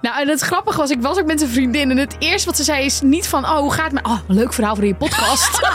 [0.00, 1.90] Nou, en het grappige was, ik was ook met een vriendin.
[1.90, 4.06] En het eerste wat ze zei is niet van, oh, hoe gaat het met...
[4.06, 5.60] Oh, leuk verhaal voor in je podcast.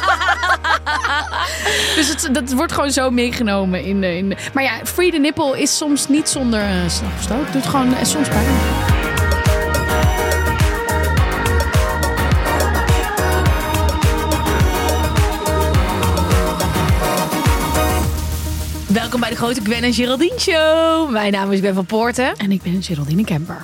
[1.95, 4.37] dus het, dat wordt gewoon zo meegenomen in de, in de...
[4.53, 7.53] Maar ja, free the nipple is soms niet zonder uh, slagverstoot.
[7.53, 8.45] Doet gewoon uh, soms pijn.
[18.87, 21.09] Welkom bij de grote Gwen en Geraldine Show.
[21.09, 22.35] Mijn naam is Gwen van Poorten.
[22.35, 23.63] En ik ben Geraldine Kemper.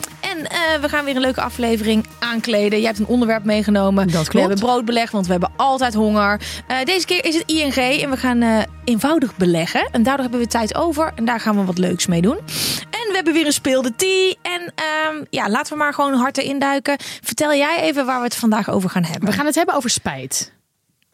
[0.70, 2.80] En uh, we gaan weer een leuke aflevering aankleden.
[2.80, 4.08] Jij hebt een onderwerp meegenomen.
[4.08, 4.34] Dat klopt.
[4.34, 6.42] We hebben broodbeleg, want we hebben altijd honger.
[6.72, 9.90] Uh, deze keer is het ING en we gaan uh, eenvoudig beleggen.
[9.92, 12.38] En daardoor hebben we tijd over en daar gaan we wat leuks mee doen.
[12.90, 14.34] En we hebben weer een speelde tea.
[14.42, 16.98] En um, ja, laten we maar gewoon harder induiken.
[17.00, 19.30] Vertel jij even waar we het vandaag over gaan hebben.
[19.30, 20.54] We gaan het hebben over spijt.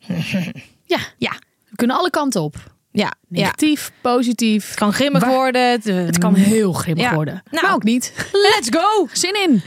[0.93, 1.31] ja, ja.
[1.69, 2.55] We kunnen alle kanten op.
[2.95, 3.93] Ja, Negatief, ja.
[4.01, 4.67] positief.
[4.67, 5.33] Het kan grimmig Waar...
[5.33, 5.71] worden.
[5.71, 7.13] Het, het, kan heel grimmig ja.
[7.13, 7.43] worden.
[7.51, 8.13] Nou, maar ook niet.
[8.49, 9.07] Let's go.
[9.11, 9.51] Zin in.
[9.51, 9.59] Um,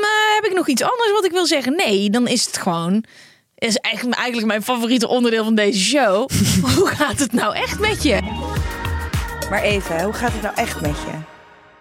[0.00, 1.76] uh, heb ik nog iets anders wat ik wil zeggen?
[1.76, 3.04] Nee, dan is het gewoon...
[3.54, 6.30] is eigenlijk, eigenlijk mijn favoriete onderdeel van deze show.
[6.76, 8.18] hoe gaat het nou echt met je?
[9.50, 11.29] Maar even, hoe gaat het nou echt met je?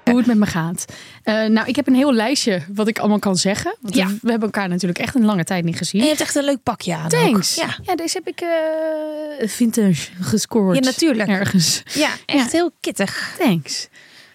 [0.10, 0.86] Hoe het met me gaat.
[1.26, 3.76] Uh, nou, ik heb een heel lijstje wat ik allemaal kan zeggen.
[3.82, 4.08] Want ja.
[4.08, 6.02] we, hebben elkaar natuurlijk echt een lange tijd niet gezien.
[6.02, 7.10] En je hebt echt een leuk pakje aan.
[7.10, 7.56] Thanks.
[7.56, 7.76] Ja.
[7.82, 10.76] ja, deze heb ik uh, vintage gescoord.
[10.76, 11.30] Ja, natuurlijk.
[11.30, 11.84] Ergens.
[11.94, 13.36] Ja, echt heel kittig.
[13.40, 13.88] Thanks.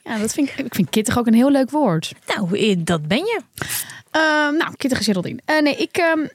[0.04, 2.12] Ja, dat vind ik, ik vind kittig ook een heel leuk woord.
[2.26, 3.40] Nou, dat ben je.
[4.16, 5.40] Uh, nou, kittige Geraldine.
[5.50, 5.96] Uh, nee, ik...
[6.16, 6.28] Um,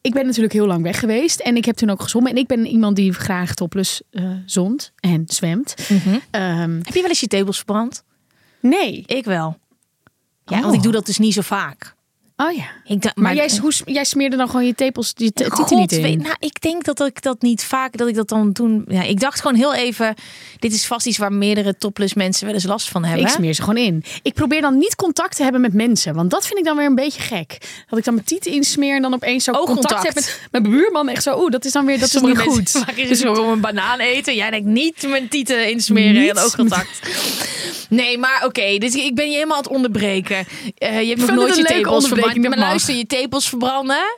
[0.00, 2.30] ik ben natuurlijk heel lang weg geweest en ik heb toen ook gezongen.
[2.30, 5.74] En ik ben iemand die graag topless uh, zond en zwemt.
[5.88, 6.40] Mm -hmm.
[6.42, 8.04] um, heb je wel eens je tepels verbrand?
[8.68, 9.02] Nee.
[9.06, 9.58] Ik wel.
[10.44, 10.62] Ja, oh.
[10.62, 11.94] want ik doe dat dus niet zo vaak.
[12.36, 12.64] Oh ja.
[12.84, 15.32] Ik maar, maar jij, hoe, jij smeerde dan gewoon je tepels je
[15.68, 16.02] niet in?
[16.02, 18.84] Weet, nou, ik denk dat ik dat niet vaak, dat ik dat dan toen...
[18.88, 20.14] Ja, ik dacht gewoon heel even,
[20.58, 23.26] dit is vast iets waar meerdere topless mensen wel eens last van hebben.
[23.26, 24.04] Ik smeer ze gewoon in.
[24.22, 26.86] Ik probeer dan niet contact te hebben met mensen, want dat vind ik dan weer
[26.86, 27.58] een beetje gek.
[27.88, 29.94] Dat ik dan mijn tieten insmeer en dan opeens zo Oogcontact.
[29.94, 30.14] contact heb
[30.50, 31.08] met mijn buurman.
[31.08, 32.84] Echt zo, oeh, dat is dan weer, dat is niet goed.
[33.24, 34.34] Zo om een banaan eten.
[34.34, 37.00] Jij denkt niet mijn tieten insmeren en oogcontact.
[37.88, 40.46] Nee, maar oké, okay, dus ik ben je helemaal aan het onderbreken.
[40.78, 42.08] Uh, je hebt nog nooit je tepels
[42.48, 44.16] Maar luister, je tepels verbranden.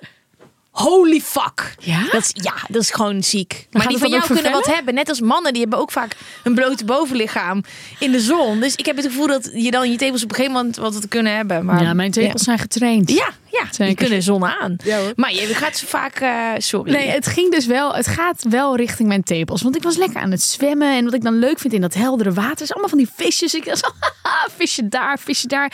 [0.76, 1.74] Holy fuck.
[1.78, 2.04] Ja?
[2.10, 3.66] Dat is, ja, dat is gewoon ziek.
[3.70, 4.94] Maar, maar die van jou kunnen wat hebben.
[4.94, 7.64] Net als mannen, die hebben ook vaak een blote bovenlichaam
[7.98, 8.60] in de zon.
[8.60, 11.00] Dus ik heb het gevoel dat je dan je tepels op een gegeven moment wat
[11.00, 11.64] te kunnen hebben.
[11.64, 12.44] Maar, ja, mijn tepels ja.
[12.44, 13.10] zijn getraind.
[13.10, 14.76] Ja, ja die kunnen zon aan.
[14.84, 15.00] Ja.
[15.14, 16.92] Maar je gaat ze vaak, uh, sorry.
[16.92, 19.62] Nee, het ging dus wel, het gaat wel richting mijn tepels.
[19.62, 20.96] Want ik was lekker aan het zwemmen.
[20.96, 23.54] En wat ik dan leuk vind in dat heldere water is allemaal van die visjes.
[23.54, 23.92] Ik dacht,
[24.58, 25.72] visje daar, visje daar.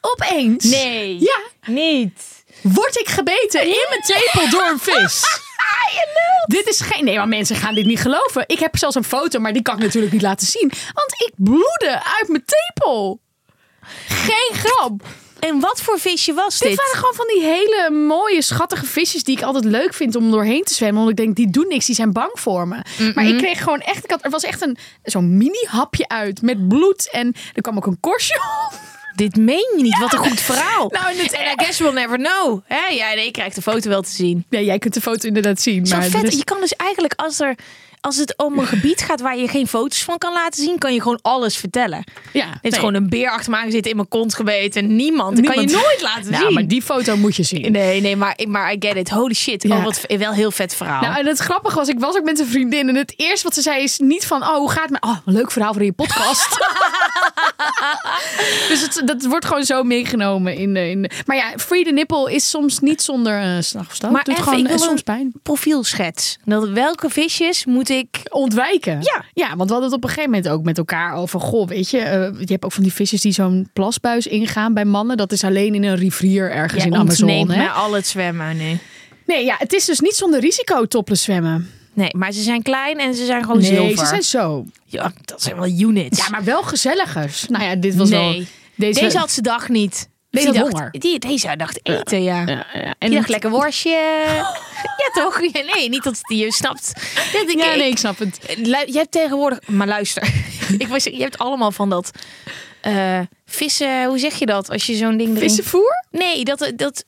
[0.00, 0.64] Opeens.
[0.64, 1.20] Nee.
[1.20, 1.40] Ja.
[1.66, 2.31] Niet
[2.62, 5.22] word ik gebeten in mijn tepel door een vis.
[6.46, 7.04] Dit is geen.
[7.04, 8.44] Nee, maar mensen gaan dit niet geloven.
[8.46, 10.72] Ik heb zelfs een foto, maar die kan ik natuurlijk niet laten zien.
[10.92, 13.20] Want ik bloedde uit mijn tepel.
[14.06, 15.02] Geen grap.
[15.38, 16.68] En wat voor visje was dit?
[16.68, 20.30] Dit waren gewoon van die hele mooie, schattige visjes die ik altijd leuk vind om
[20.30, 20.98] doorheen te zwemmen.
[20.98, 22.84] Want ik denk, die doen niks, die zijn bang voor me.
[22.98, 23.12] Mm.
[23.14, 26.42] Maar ik kreeg gewoon echt, ik had, er was echt een zo'n mini hapje uit
[26.42, 27.10] met bloed.
[27.10, 29.01] En er kwam ook een korstje op.
[29.22, 29.92] Dit meen je niet.
[29.92, 30.00] Ja.
[30.00, 30.88] Wat een goed verhaal.
[30.88, 32.60] Nou, en het, And I guess we'll never know.
[32.66, 32.86] Hè?
[32.86, 34.44] Ja, nee, ik krijg de foto wel te zien.
[34.48, 35.86] Ja, jij kunt de foto inderdaad zien.
[35.86, 36.22] Zo maar vet.
[36.22, 36.34] is...
[36.34, 37.54] Je kan dus eigenlijk als er
[38.02, 40.94] als het om een gebied gaat waar je geen foto's van kan laten zien, kan
[40.94, 42.04] je gewoon alles vertellen.
[42.32, 42.72] Ja, Er nee.
[42.72, 44.96] gewoon een beer achter me aangezitten in mijn kont gebeten.
[44.96, 45.36] Niemand.
[45.36, 46.54] Dat kan je nooit laten Nou, zien.
[46.54, 47.72] maar die foto moet je zien.
[47.72, 49.10] Nee, nee, maar, maar I get it.
[49.10, 49.62] Holy shit.
[49.62, 49.76] Ja.
[49.76, 51.00] Oh, wat wel heel vet verhaal.
[51.00, 52.88] Nou, en het grappige was, ik was ook met een vriendin.
[52.88, 55.02] En het eerste wat ze zei is niet van, oh, hoe gaat het.
[55.04, 56.48] Oh, leuk verhaal voor je podcast.
[58.68, 60.54] dus het, dat wordt gewoon zo meegenomen.
[60.56, 63.94] In de, in maar ja, free the nipple is soms niet zonder eh slag of
[63.94, 64.10] stoot.
[64.10, 65.32] Maar Het doet even, gewoon ik eh, soms een- pijn.
[65.42, 66.38] profielschets.
[66.44, 68.20] Dat, welke visjes moet ik...
[68.30, 68.98] Ontwijken.
[69.00, 69.24] Ja.
[69.32, 71.40] ja, want we hadden het op een gegeven moment ook met elkaar over...
[71.40, 74.84] Goh, weet je, eh, je hebt ook van die visjes die zo'n plasbuis ingaan bij
[74.84, 75.16] mannen.
[75.16, 77.46] Dat is alleen in een rivier ergens in Amazon.
[77.46, 78.56] mij al het zwemmen.
[78.56, 78.78] Nee.
[79.26, 81.70] Nee, ja, het is dus niet zonder risico topless zwemmen.
[81.92, 83.98] nee, maar ze zijn klein en ze zijn gewoon nee, zilver.
[83.98, 84.64] ze zijn zo.
[84.84, 86.18] Ja, dat zijn wel units.
[86.18, 87.46] Ja, maar wel gezelligers.
[87.48, 88.30] Nou ja, dit was wel...
[88.30, 88.46] nee.
[88.74, 90.08] Deze, had ze dag niet.
[90.32, 91.00] Deze Die dacht-.
[91.00, 92.42] Die, deze dacht eten, ja.
[92.46, 92.94] Ja, ja.
[92.98, 93.90] Die dacht lekker worstje.
[95.02, 95.40] ja, toch?
[95.40, 96.92] Ja, nee, niet dat die je snapt.
[97.32, 98.38] Dat ik, Ja, nee, ik- snap het.
[98.56, 99.58] Lu- Je hebt tegenwoordig...
[99.68, 100.22] Maar luister.
[100.78, 102.10] ik was, je hebt allemaal van dat...
[102.80, 104.70] eh, vissen, hoe zeg je dat?
[104.70, 105.48] Als je zo'n ding erin...
[105.48, 106.04] Vissenvoer?
[106.10, 107.04] Nee, dat, dat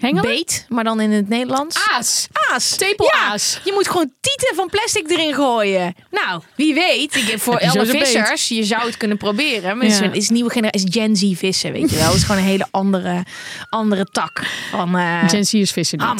[0.00, 0.22] Hengelen?
[0.30, 1.76] beet, maar dan in het Nederlands.
[1.90, 2.26] Aas.
[2.50, 2.76] Aas.
[2.76, 3.52] Tepelaas.
[3.54, 5.94] Ja, je moet gewoon tieten van plastic erin gooien.
[6.10, 7.16] Nou, wie weet.
[7.16, 7.96] Ik heb voor alle beet?
[8.08, 9.76] vissers, je zou het kunnen proberen.
[9.76, 12.06] Maar het is, nieuwe generatie, is Gen Z vissen, weet je wel.
[12.06, 13.24] Het is gewoon een hele andere,
[13.70, 14.96] andere tak van...
[14.98, 16.16] eh Gen Z is vissen ham.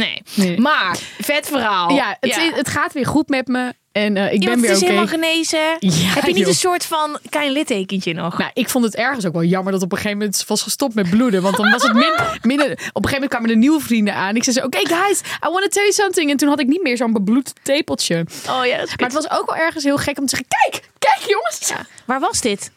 [0.00, 0.22] Nee.
[0.34, 0.58] Nee.
[0.60, 1.90] Maar, vet verhaal.
[1.90, 3.74] Ja, het, het gaat weer goed met me.
[3.92, 4.86] En eh, ik Ja, ben weer het oké.
[4.86, 5.76] is helemaal genezen.
[5.78, 6.48] Ja, Heb je niet joh.
[6.48, 8.38] een soort van klein littekentje nog?
[8.38, 10.94] Nou, ik vond het ergens ook wel jammer dat op een gegeven moment was gestopt
[10.94, 11.42] met bloeden.
[11.42, 12.12] Want dan was het min,
[12.52, 12.70] minder...
[12.70, 14.36] Op een gegeven moment kwamen er nieuwe vrienden aan.
[14.36, 16.30] Ik zei zo, oké guys, I want to tell you something.
[16.30, 18.26] En toen had ik niet meer zo'n bebloed tepeltje.
[18.48, 21.30] oh ja, Maar het was ook wel ergens heel gek om te zeggen, kijk, kijk
[21.30, 21.68] jongens.
[21.68, 21.86] Ja.
[22.04, 22.70] Waar was dit?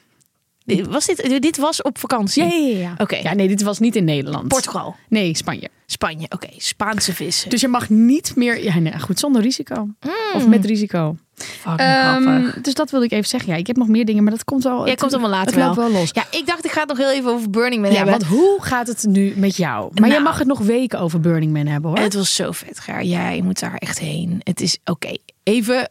[0.89, 2.43] Was dit, dit was op vakantie?
[2.43, 2.77] Ja, ja, ja.
[2.79, 2.93] ja.
[2.97, 3.15] Oké.
[3.15, 4.47] Ja, nee, dit was niet in Nederland.
[4.47, 5.69] Portugal, Nee, Spanje.
[5.85, 6.25] Spanje.
[6.29, 7.49] Oké, Spaanse vissen.
[7.49, 8.63] Dus je mag niet meer...
[8.63, 9.87] Ja, nee, goed, zonder risico.
[10.35, 11.15] Of met risico.
[11.61, 12.61] Grappig.
[12.61, 13.51] dus dat wilde ik even zeggen.
[13.51, 14.79] Ja, ik heb nog meer dingen, maar dat komt wel...
[14.81, 15.91] Jij het- komt allemaal later Het loopt wel.
[15.91, 16.09] wel los.
[16.13, 18.13] Ja, ik dacht ik ga het nog heel even over Burning Man Ja, hebben.
[18.19, 19.83] want hoe gaat het nu met jou?
[19.93, 20.23] Maar jij Nou.
[20.23, 21.99] mag het nog weken over Burning Man hebben, hoor.
[21.99, 23.03] Het was zo vet, Gaar.
[23.03, 24.41] Jij moet daar echt heen.
[24.43, 25.11] Het is oké.
[25.43, 25.89] Even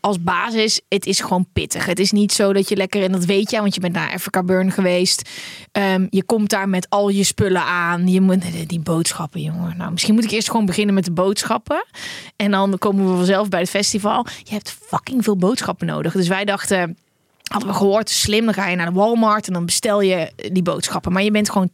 [0.00, 1.86] als basis, het is gewoon pittig.
[1.86, 4.12] Het is niet zo dat je lekker, en dat weet je, want je bent naar
[4.12, 5.30] Africa Burn geweest.
[5.72, 8.08] Ehm, je komt daar met al je spullen aan.
[8.08, 9.76] Je moet die boodschappen, jongen.
[9.76, 11.84] Nou, misschien moet ik eerst gewoon beginnen met de boodschappen.
[12.36, 14.26] En dan komen we vanzelf bij het festival.
[14.42, 16.12] Je hebt fucking veel boodschappen nodig.
[16.12, 16.96] Dus wij dachten.
[17.50, 20.62] Hadden we gehoord, slim, dan ga je naar de Walmart en dan bestel je die
[20.62, 21.12] boodschappen.
[21.12, 21.70] Maar je bent gewoon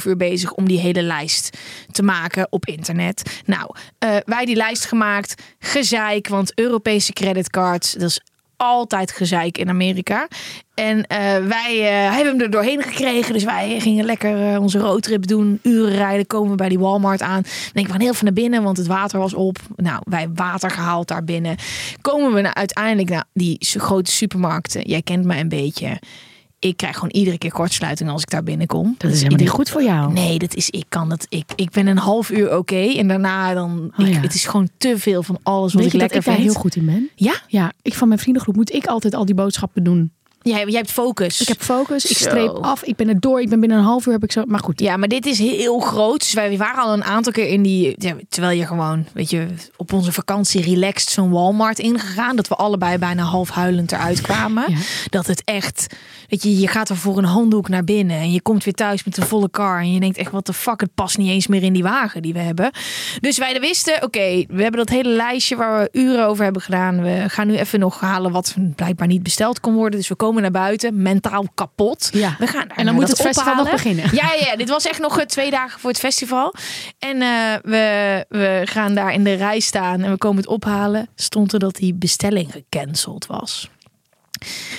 [0.00, 1.58] 2,5 uur bezig om die hele lijst
[1.90, 3.40] te maken op internet.
[3.46, 8.20] Nou, eh, wij die lijst gemaakt, gezeik, want Europese creditcards, dat is
[8.62, 10.28] altijd gezeik in Amerika.
[10.74, 13.32] En eh, wij eh, hebben hem er doorheen gekregen.
[13.32, 15.58] Dus wij gingen lekker eh, onze roadtrip doen.
[15.62, 17.42] Uren rijden, komen we bij die Walmart aan.
[17.72, 19.58] Denk we gaan heel even naar binnen, want het water was op.
[19.76, 21.56] Nou, wij water gehaald daar binnen.
[22.00, 24.82] Komen we nou uiteindelijk naar die grote supermarkten.
[24.82, 25.98] Jij kent mij een beetje.
[26.62, 28.94] Ik krijg gewoon iedere keer kortsluiting als ik daar binnenkom.
[28.98, 30.12] dat is helemaal niet goed voor jou.
[30.12, 31.26] Nee, dat is, ik kan dat.
[31.28, 32.76] Ik, ik ben een half uur oké.
[32.96, 33.92] en daarna dan.
[33.98, 34.20] Oh ik- ja.
[34.20, 36.46] het is gewoon te veel van alles wat Weet ik lekker ik daar vind.
[36.46, 37.10] heel goed in ben?
[37.14, 37.34] Ja?
[37.48, 40.12] Ja, ik van mijn vriendengroep moet ik altijd al die boodschappen doen.
[40.42, 41.40] Jij, jij hebt focus.
[41.40, 42.28] Ik heb focus, ik Zo.
[42.28, 43.40] streep af, ik ben er door.
[43.40, 44.42] Ik ben binnen een half uur heb ik zo...
[44.46, 46.18] Maar goed, Ja, maar dit is heel groot.
[46.20, 47.96] Dus wij waren al een aantal keer in die.
[48.28, 49.46] terwijl je gewoon, weet je,
[49.76, 52.36] op onze vakantie relaxed zo'n Walmart ingegaan.
[52.36, 54.64] Dat we allebei bijna half huilend eruit kwamen.
[54.70, 54.76] Ja.
[55.08, 55.86] Dat het echt.
[56.28, 58.16] Weet je, je gaat er voor een handdoek naar binnen.
[58.16, 59.78] En je komt weer thuis met een volle car.
[59.80, 62.22] En je denkt echt, wat de fuck, het past niet eens meer in die wagen
[62.22, 62.70] die we hebben.
[63.20, 67.02] Dus wij wisten, oké, we hebben dat hele lijstje waar we uren over hebben gedaan.
[67.02, 69.98] We gaan nu even nog halen wat blijkbaar niet besteld kon worden.
[69.98, 72.08] Dus we komen naar buiten, mentaal kapot.
[72.12, 72.36] Ja.
[72.38, 73.82] We gaan En dan moet het festival nog ophalen.
[73.82, 74.04] beginnen.
[74.22, 76.54] Ja, ja, ja, dit was echt nog eh, twee dagen voor het festival.
[76.98, 77.28] En eh,
[77.62, 81.08] we, we gaan daar in de rij staan en we komen het ophalen.
[81.14, 83.70] Stond er dat die bestelling gecanceld was.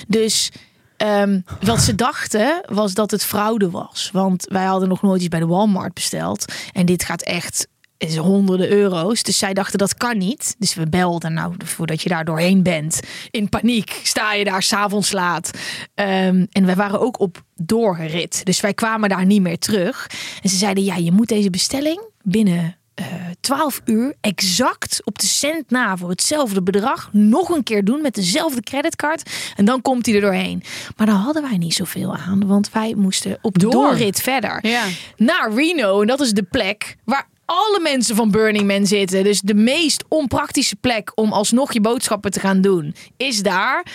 [0.08, 0.50] Dus
[0.96, 4.10] ehm, wat ze dachten was dat het fraude was.
[4.12, 6.52] Want wij hadden nog nooit iets bij de Walmart besteld.
[6.72, 7.66] En dit gaat echt
[7.98, 9.22] is honderden euro's.
[9.22, 10.54] Dus zij dachten dat kan niet.
[10.58, 11.32] Dus we belden.
[11.32, 13.00] Nou, voordat je daar doorheen bent.
[13.30, 15.50] In paniek sta je daar s'avonds laat.
[15.94, 18.44] Ehm, en wij waren ook op doorrit.
[18.44, 20.06] Dus wij kwamen daar niet meer terug.
[20.42, 23.04] En ze zeiden, ja, je moet deze bestelling binnen eh
[23.40, 28.14] 12 uur exact op de cent na voor hetzelfde bedrag nog een keer doen met
[28.14, 29.30] dezelfde creditcard.
[29.56, 30.62] En dan komt hij er doorheen.
[30.96, 33.70] Maar daar hadden wij niet zoveel aan, want wij moesten op Door.
[33.72, 34.84] doorrit verder Ja.
[35.16, 36.00] naar Reno.
[36.00, 39.24] En dat is de plek waar alle mensen van Burning Man zitten.
[39.24, 43.86] Dus de meest onpraktische plek om alsnog je boodschappen te gaan doen, is daar.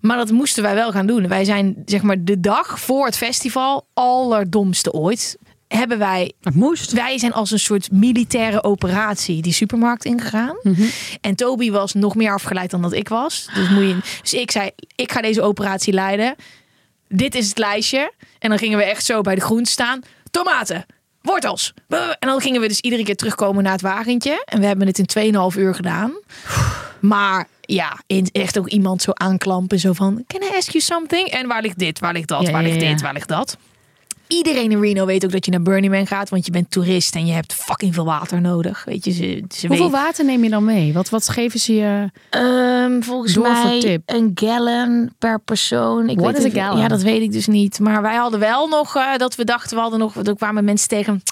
[0.00, 1.28] Maar dat moesten wij wel gaan doen.
[1.28, 5.36] Wij zijn zeg maar de dag voor het festival allerdomste ooit.
[5.68, 6.92] hebben wij Het moest.
[6.92, 10.56] wij zijn als een soort militaire operatie die supermarkt ingegaan.
[11.20, 13.48] En Toby was nog meer afgeleid dan dat ik was.
[13.54, 16.34] Dus, moet je, dus ik zei, ik ga deze operatie leiden.
[17.08, 18.12] Dit is het lijstje.
[18.38, 20.00] En dan gingen we echt zo bij de groen staan.
[20.30, 20.86] Tomaten,
[21.22, 21.74] wortels.
[21.88, 24.42] En dan gingen we dus iedere keer terugkomen naar het wagentje.
[24.44, 26.12] En we hebben het in 2,5 uur gedaan.
[27.00, 28.00] Maar ja,
[28.32, 29.78] echt ook iemand zo aanklampen.
[29.78, 31.28] Zo van, can I ask you something?
[31.28, 31.98] En waar ligt dit?
[31.98, 32.42] Waar ligt dat?
[32.42, 33.00] Ja, waar ja, ligt dit?
[33.00, 33.56] Waar ligt dat?
[34.36, 37.14] Iedereen in Reno weet ook dat je naar Burning Man gaat, want je bent toerist
[37.14, 38.84] en je hebt fucking veel water nodig.
[38.84, 40.92] Weet je, ze, ze Hoeveel water neem je dan mee?
[40.92, 42.10] Wat, wat geven ze je?
[42.30, 44.02] Ehm, volgens Door voor mij tip.
[44.06, 46.08] een gallon per persoon.
[46.08, 46.80] Ik What weet is a gallon?
[46.80, 47.80] Ja, dat weet ik dus niet.
[47.80, 50.88] Maar wij hadden wel nog eh, dat we dachten, we hadden nog, er kwamen mensen
[50.88, 51.22] tegen.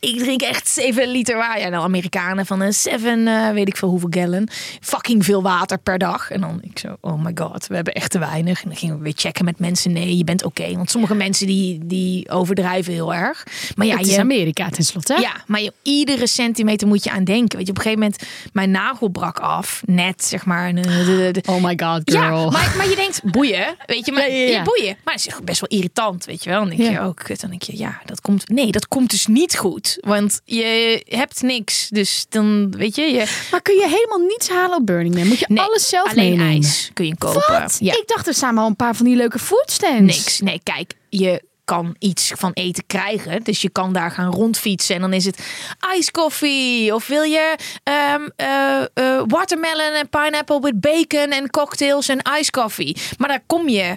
[0.00, 1.60] Ik drink echt 7 liter water.
[1.60, 4.48] Ja, nou, Amerikanen van een 7, eh, weet ik veel hoeveel gallon.
[4.80, 6.30] Fucking veel water per dag.
[6.30, 8.62] En dan ik zo, oh my god, we hebben echt te weinig.
[8.62, 9.92] En dan gingen we weer checken met mensen.
[9.92, 10.74] Nee, je bent oké.
[10.74, 13.46] Want sommige mensen die, die overdrijven heel erg.
[13.74, 15.14] Maar ja, het is je, Amerika tenslotte.
[15.14, 15.20] hè?
[15.20, 17.56] ja, maar je, iedere centimeter moet je aan denken.
[17.58, 18.22] Weet je, op een gegeven moment,
[18.52, 19.82] mijn nagel brak af.
[19.86, 20.74] Net, zeg maar.
[20.74, 22.50] de- de- Oh my god, ja, girl.
[22.50, 23.76] maar, maar je denkt, boeien.
[23.86, 24.62] Weet je, maar, Ja, ja, ja.
[24.62, 24.96] boeien.
[25.04, 26.58] Maar het is best wel irritant, weet je wel.
[26.60, 27.08] Dan denk je, Ja.
[27.08, 27.14] oh.
[27.40, 28.48] Dan denk je, ja, dat komt...
[28.48, 29.98] Nee, dat komt dus niet goed.
[30.00, 31.88] Want je hebt niks.
[31.88, 33.02] Dus dan, weet je...
[33.02, 35.26] je Maar kun je helemaal niets halen op Burning Man?
[35.26, 36.52] Moet je nee, alles zelf alleen meenemen?
[36.62, 37.60] ijs kun je kopen.
[37.60, 37.76] Wat?
[37.80, 37.92] Ja.
[37.92, 40.16] Ik dacht, er staan al een paar van die leuke foodstands.
[40.16, 40.40] Niks.
[40.40, 43.42] Nee, kijk, je kan iets van eten krijgen.
[43.42, 44.94] Dus je kan daar gaan rondfietsen.
[44.94, 45.38] En dan is het
[45.80, 46.94] ijskoffie.
[46.94, 52.96] Of wil je eh, watermelon en pineapple with bacon en cocktails en ijskoffie.
[53.18, 53.96] Maar daar kom je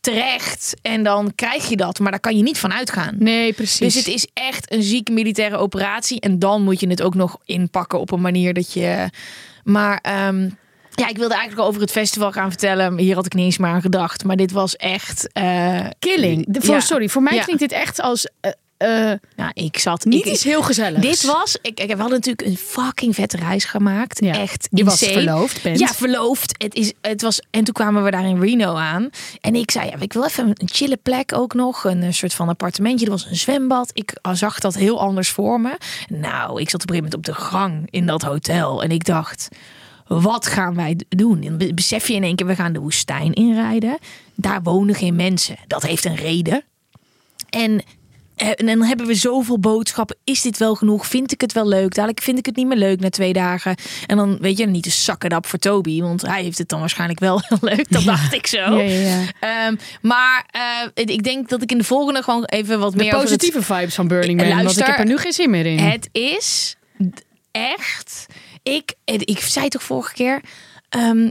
[0.00, 1.98] terecht en dan krijg je dat.
[1.98, 3.14] Maar daar kan je niet van uitgaan.
[3.18, 3.78] Nee, precies.
[3.78, 6.20] Dus het is echt een zieke militaire operatie.
[6.20, 9.10] En dan moet je het ook nog inpakken op een manier dat je.
[9.64, 10.48] Maar ehm,
[10.94, 12.98] ja, ik wilde eigenlijk over het festival gaan vertellen.
[12.98, 14.24] Hier had ik niet eens maar aan gedacht.
[14.24, 15.32] Maar dit was echt.
[15.32, 16.44] eh, Killing.
[16.48, 16.80] De- voor, ja.
[16.80, 17.42] Sorry, voor mij Ja.
[17.42, 18.26] klinkt dit echt als...
[19.36, 20.04] Nou, ik zat.
[20.04, 21.06] niet ik, iets heel gezelligs.
[21.06, 21.56] Dit was.
[21.62, 24.24] Ik, ik, we hadden natuurlijk een fucking vette reis gemaakt.
[24.24, 24.34] Ja.
[24.38, 24.68] Echt.
[24.70, 25.78] Je was verloofd, bent.
[25.78, 26.54] Ja, verloofd.
[26.58, 29.10] Het is, het was, en toen kwamen we daar in Reno aan.
[29.40, 31.84] En ik zei, ja, ik wil even een chille plek ook nog.
[31.84, 33.04] Een, eh, soort van appartementje.
[33.04, 33.90] Er was een zwembad.
[33.92, 35.76] Ik eh, zag dat heel anders voor me.
[36.08, 38.82] Nou, ik zat op een gegeven moment op de gang in dat hotel.
[38.82, 39.48] En ik dacht,
[40.20, 41.42] wat gaan wij doen?
[41.42, 43.98] En be- besef je in één keer, we gaan de woestijn inrijden.
[44.34, 45.56] Daar wonen geen mensen.
[45.66, 46.64] Dat heeft een reden.
[47.50, 47.82] En,
[48.36, 50.16] eh, en dan hebben we zoveel boodschappen.
[50.24, 51.06] Is dit wel genoeg?
[51.06, 51.94] Vind ik het wel leuk?
[51.94, 53.74] Dadelijk vind ik het niet meer leuk na twee dagen.
[54.06, 56.00] En dan weet je niet te zakken op voor Toby.
[56.00, 57.90] Want hij heeft het dan waarschijnlijk wel leuk.
[57.90, 58.56] Dat dacht ik zo.
[58.58, 59.22] Ja, ja, ja.
[59.66, 63.12] Ehm, maar eh, ik denk dat ik in de volgende gewoon even wat De meer
[63.12, 64.64] het- positieve vibes van Burning Man.
[64.64, 65.78] want ik heb er nu geen zin meer in.
[65.78, 66.76] het is
[67.50, 68.26] echt.
[68.62, 70.40] Ik, ik zei toch vorige keer.
[70.88, 71.30] ehm,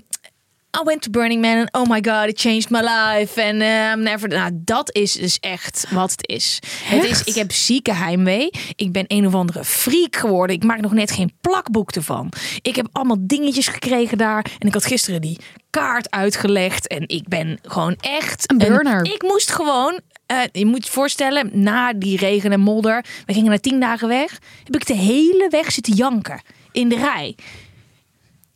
[0.80, 3.42] I went to Burning Man and oh my god, it changed my life.
[3.42, 4.28] En I'm never.
[4.30, 6.60] Nou, dat is dus echt wat het is.
[6.84, 7.24] Het is.
[7.24, 8.50] Ik heb zieke heimwee.
[8.76, 10.56] Ik ben een of andere freak geworden.
[10.56, 12.32] Ik maak nog net geen plakboek ervan.
[12.62, 14.46] Ik heb allemaal dingetjes gekregen daar.
[14.60, 15.38] En ik had gisteren die
[15.70, 16.88] kaart uitgelegd.
[16.88, 19.06] En ik ben gewoon echt Een burner.
[19.14, 20.00] ik moest gewoon.
[20.26, 24.08] eh, je moet je voorstellen, na die regen en modder, we gingen na tien dagen
[24.08, 27.36] weg, heb ik de hele weg zitten janken in de rij.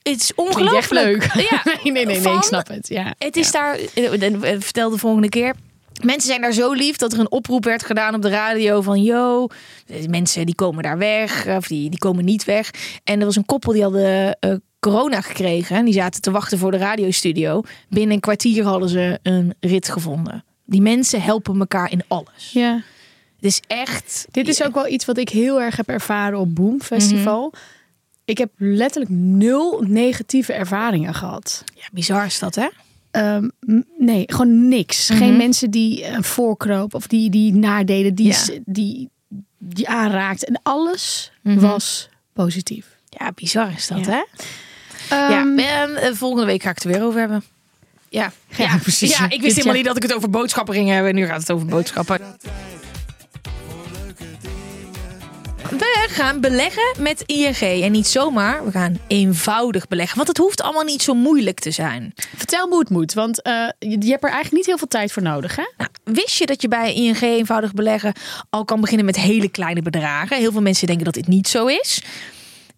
[0.01, 0.77] Het is ongelooflijk.
[0.77, 1.29] echt leuk.
[1.49, 2.87] Ja, nee, nee, nee, ik snap het.
[2.87, 3.15] Ja.
[3.17, 5.53] Het is daar, eh, eh, vertel de volgende keer.
[6.03, 9.03] Mensen zijn daar zo lief dat er een oproep werd gedaan op de radio van
[9.03, 9.47] yo,
[9.87, 12.71] eh, mensen die komen daar weg of die, die komen niet weg.
[13.03, 16.57] En er was een koppel die hadden eh, corona gekregen en die zaten te wachten
[16.57, 17.61] voor de radiostudio.
[17.89, 20.43] Binnen een kwartier hadden ze een rit gevonden.
[20.65, 22.51] Die mensen helpen elkaar in alles.
[22.53, 22.81] ja.
[23.35, 24.27] Het is echt.
[24.31, 27.53] Dit is ook wel iets wat ik heel erg heb ervaren op Boom Festival.
[28.25, 31.63] Ik heb letterlijk nul negatieve ervaringen gehad.
[31.75, 32.67] Ja, bizar is dat, hè?
[33.11, 33.49] Ehm,
[33.97, 35.09] nee, gewoon niks.
[35.09, 35.17] Mhm.
[35.19, 38.59] Geen mensen die een voorkroop of die, die nadeden, die, Ja.
[38.65, 39.09] die,
[39.57, 40.45] die aanraakt.
[40.45, 41.59] En alles Mhm.
[41.59, 42.85] was positief.
[43.09, 44.11] Ja, bizar is dat, Ja.
[44.11, 44.23] hè?
[45.15, 47.43] Ehm, ja, en, eh, volgende week ga ik het er weer over hebben.
[48.09, 49.17] Ja, Ja, precies.
[49.17, 51.15] Ja, ik wist helemaal niet dat ik het over boodschappen ging hebben.
[51.15, 52.19] Nu gaat het over boodschappen.
[55.69, 57.83] We gaan beleggen met ING.
[57.83, 60.15] En niet zomaar, we gaan eenvoudig beleggen.
[60.15, 62.13] Want het hoeft allemaal niet zo moeilijk te zijn.
[62.35, 64.87] Vertel me hoe het moet, want eh, je, je hebt er eigenlijk niet heel veel
[64.87, 65.63] tijd voor nodig, hè?
[65.77, 68.13] Nou, wist je dat je bij ING eenvoudig beleggen
[68.49, 70.37] al kan beginnen met hele kleine bedragen?
[70.37, 72.01] Heel veel mensen denken dat dit niet zo is.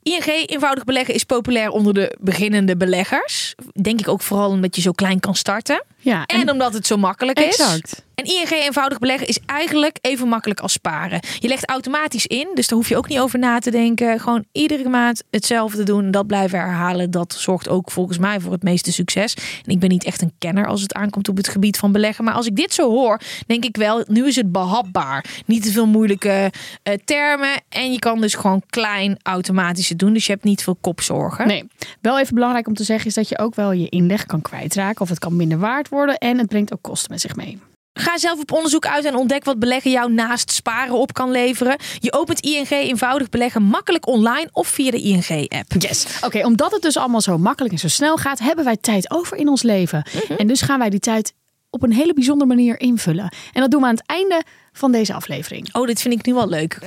[0.04, 3.56] ING eenvoudig beleggen is populair onder de beginnende beleggers.
[3.82, 5.84] Denk ik ook vooral omdat je zo klein kan starten.
[6.00, 7.46] Ja, En, omdat het zo makkelijk is.
[7.46, 8.06] Exact.
[8.16, 11.20] En ING eenvoudig beleggen is eigenlijk even makkelijk als sparen.
[11.40, 14.20] Je legt automatisch in, dus daar hoef je ook niet over na te denken.
[14.20, 17.12] Gewoon iedere maand hetzelfde doen, dat blijven herhalen.
[17.12, 19.34] Dat zorgt ook volgens mij voor het meeste succes.
[19.66, 22.24] En ik ben niet echt een kenner als het aankomt op het gebied van beleggen.
[22.24, 25.26] Maar als ik dit zo hoor, denk ik wel, nu is het behapbaar.
[25.46, 26.52] Niet te veel moeilijke
[26.84, 27.62] eh, termen.
[27.70, 30.14] En je kan dus gewoon klein automatisch het doen.
[30.14, 31.48] Dus je hebt niet veel kopzorgen.
[31.48, 31.68] Nee,
[32.02, 35.02] wel even belangrijk om te zeggen is dat je ook wel je inleg kan kwijtraken
[35.02, 37.60] of het kan minder waard worden en het brengt ook kosten met zich mee.
[37.94, 41.78] Ga zelf op onderzoek uit en ontdek wat beleggen jou naast sparen op kan leveren.
[42.00, 45.72] Je opent ING eenvoudig beleggen makkelijk online of via de ING-app.
[45.78, 46.06] Yes.
[46.22, 49.38] Oké, omdat het dus allemaal zo makkelijk en zo snel gaat, hebben wij tijd over
[49.38, 50.06] in ons leven.
[50.38, 51.34] En dus gaan wij die tijd
[51.70, 53.34] op een hele bijzondere manier invullen.
[53.54, 55.74] En dat doen we aan het einde van deze aflevering.
[55.76, 56.80] Oh, dit vind ik nu wel leuk.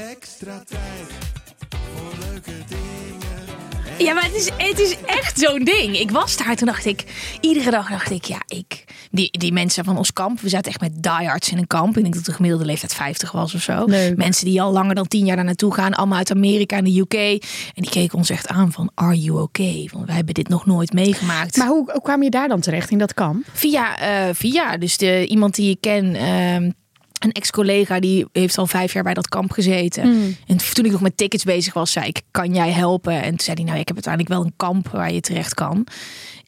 [4.00, 5.98] Ja, maar het is, het is echt zo'n ding.
[5.98, 7.04] Ik was daar, toen dacht ik,
[7.40, 10.80] iedere dag dacht ik, ja, ik, die, die mensen van ons kamp, we zaten echt
[10.80, 11.96] met diehards in een kamp.
[11.96, 13.84] Ik denk dat de gemiddelde leeftijd 50 was of zo.
[13.84, 14.16] Leuk.
[14.16, 16.98] Mensen die al langer dan 10 jaar daar naartoe gaan, allemaal uit Amerika en de
[16.98, 17.14] UK.
[17.14, 19.88] En die keken ons echt aan van, are you okay?
[19.92, 21.56] Want wij hebben dit nog nooit meegemaakt.
[21.56, 23.44] Maar hoe, hoe kwam je daar dan terecht in dat kamp?
[23.52, 26.70] Via, eh, via dus de, iemand die ik ken, ehm,
[27.20, 30.02] een ex-collega, die heeft al vijf jaar bij dat kamp gezeten.
[30.02, 30.36] Hmm.
[30.46, 33.22] En toen ik nog met tickets bezig was, zei ik, kan jij helpen?
[33.22, 35.86] En toen zei hij, nou, ik heb uiteindelijk wel een kamp waar je terecht kan.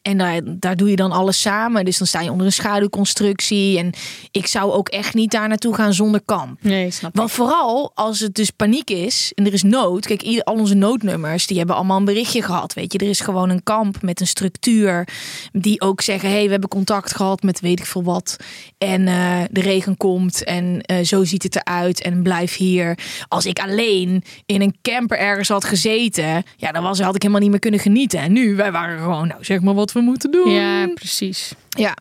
[0.03, 1.85] En daar, daar doe je dan alles samen.
[1.85, 3.77] Dus dan sta je onder een schaduwconstructie.
[3.77, 3.91] En
[4.31, 6.57] ik zou ook echt niet daar naartoe gaan zonder kamp.
[6.63, 10.05] Nee, snap Want vooral als het dus paniek is en er is nood.
[10.05, 12.73] Kijk, ieder- al onze noodnummers, die hebben allemaal een berichtje gehad.
[12.73, 15.07] Weet je, er is gewoon een kamp met een structuur.
[15.51, 18.37] Die ook zeggen, hé, hey, we hebben contact gehad met weet ik veel wat.
[18.77, 22.01] En eh, de regen komt en eh, zo ziet het eruit.
[22.01, 22.97] En blijf hier.
[23.27, 26.43] Als ik alleen in een camper ergens had gezeten.
[26.57, 28.19] Ja, dan was, had ik helemaal niet meer kunnen genieten.
[28.19, 30.51] En nu, wij waren gewoon, nou zeg maar wat we moeten doen.
[30.51, 31.51] Ja, precies.
[31.69, 31.95] Ja.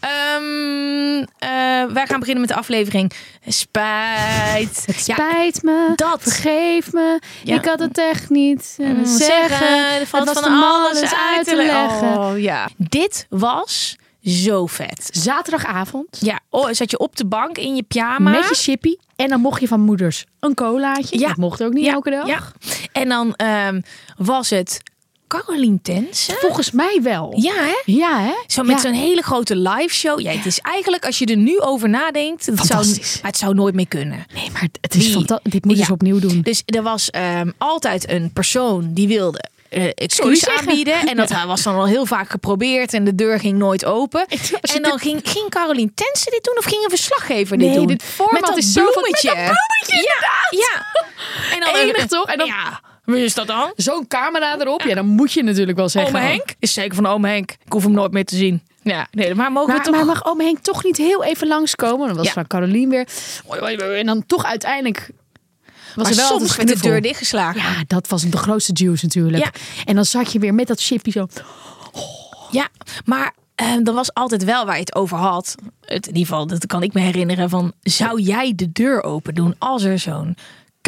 [0.00, 3.12] Ehm, eh, wij gaan beginnen met de aflevering.
[3.46, 4.82] Spijt.
[4.86, 5.92] Het spijt me.
[5.96, 6.22] dat.
[6.22, 7.20] Vergeef me.
[7.44, 7.54] Ja.
[7.54, 9.16] Ik had het echt niet Ja, zeggen.
[9.16, 10.00] zeggen.
[10.00, 12.18] Er valt het was van alles uit te leggen.
[12.18, 12.68] Oh, ja.
[12.76, 15.08] Dit was zo vet.
[15.12, 16.16] Zaterdagavond.
[16.20, 18.30] Ja, oh, zat je op de bank in je pyjama.
[18.30, 18.96] Met je chippy.
[19.16, 21.18] En dan mocht je van moeders een colaatje.
[21.18, 21.28] Ja.
[21.28, 22.26] Dat mocht ook niet Ja, elke dag.
[22.26, 22.40] Ja.
[22.92, 23.80] En dan ehm,
[24.16, 24.80] was het
[25.28, 26.36] Caroline Tense.
[26.40, 27.32] Volgens mij wel.
[27.36, 27.82] Ja, hè?
[27.84, 28.32] Ja, hè?
[28.46, 28.80] Zo met Ja.
[28.82, 30.20] zo'n hele grote live show.
[30.20, 33.54] Ja, het is eigenlijk, als je er nu over nadenkt, het zou, maar het zou
[33.54, 34.26] nooit meer kunnen.
[34.34, 35.52] Nee, maar het is fantastisch.
[35.52, 35.94] Dit moeten ze Ja.
[35.94, 36.40] opnieuw doen.
[36.42, 40.68] Dus er was ehm, altijd een persoon die wilde eh Sorry excuus zeggen.
[40.68, 41.06] aanbieden.
[41.06, 44.24] En dat was dan al heel vaak geprobeerd en de deur ging nooit open.
[44.28, 47.76] je En dan ging, ging Caroline Tense dit doen of ging een verslaggever Nee, dit
[47.76, 47.86] doen?
[47.86, 49.34] dit format met dat is bloemetje.
[49.34, 50.86] met dat bloemetje, ja, ja.
[51.54, 52.26] En dan Enig, toch?
[52.26, 52.80] En dan- Ja,
[53.14, 53.72] wie is dat dan?
[53.76, 54.82] Zo'n camera erop.
[54.82, 56.14] Ja, dan moet je natuurlijk wel zeggen.
[56.14, 56.54] Ome Henk?
[56.58, 57.50] Is zeker van ome Henk.
[57.50, 58.62] Ik hoef hem nooit meer te zien.
[58.82, 59.94] Ja, nee, maar mogen we toch...
[59.94, 62.06] maar mag ome Henk toch niet heel even langskomen?
[62.06, 62.32] Dan was Ja.
[62.32, 63.08] van Carolien weer.
[63.98, 65.10] En dan toch uiteindelijk
[65.94, 67.60] was er wel soms werd de deur dichtgeslagen.
[67.60, 69.44] Ja, dat was de grootste juice natuurlijk.
[69.44, 69.50] Ja.
[69.84, 71.28] En dan zat je weer met dat chipje zo.
[72.50, 72.68] Ja,
[73.04, 73.34] maar
[73.84, 75.54] er was altijd wel waar je het over had.
[75.80, 77.72] Het, in ieder geval, dat kan ik me herinneren van...
[77.82, 80.36] Zou jij de deur open doen als er zo'n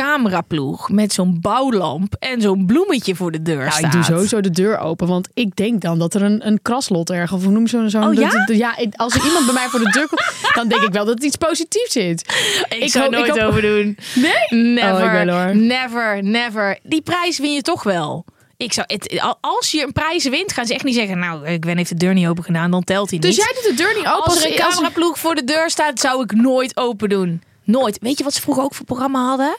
[0.05, 0.91] cameraploeg...
[0.91, 3.85] met zo'n bouwlamp en zo'n bloemetje voor de deur Nou, staat?
[3.85, 5.07] ik doe sowieso de deur open.
[5.07, 7.33] Want ik denk dan dat er een, een kraslot ergens...
[7.33, 8.05] Of hoe noem je zo'n...
[8.05, 8.45] Oh, ja?
[8.47, 10.23] dat- ja, ik- als er iemand bij mij voor de deur komt...
[10.55, 12.11] dan denk ik wel dat het iets positiefs is.
[12.11, 13.99] Ik, Ik zou hoop- ik nooit hoop- over doen.
[14.15, 14.61] Nee?
[14.75, 16.79] Never, Oh, ik never, never.
[16.83, 18.25] Die prijs win je toch wel.
[18.57, 21.19] Ik zou, het, als je een prijs wint, gaan ze echt niet zeggen...
[21.19, 23.27] Nou, ik ben heeft de deur niet open gedaan, dan telt hij niet.
[23.29, 26.01] Dus jij doet de deur niet open Als er een cameraploeg voor de deur staat,
[26.01, 27.43] zou ik nooit open doen.
[27.71, 27.99] Nooit.
[28.01, 29.57] Weet je wat ze vroeger ook voor programma hadden?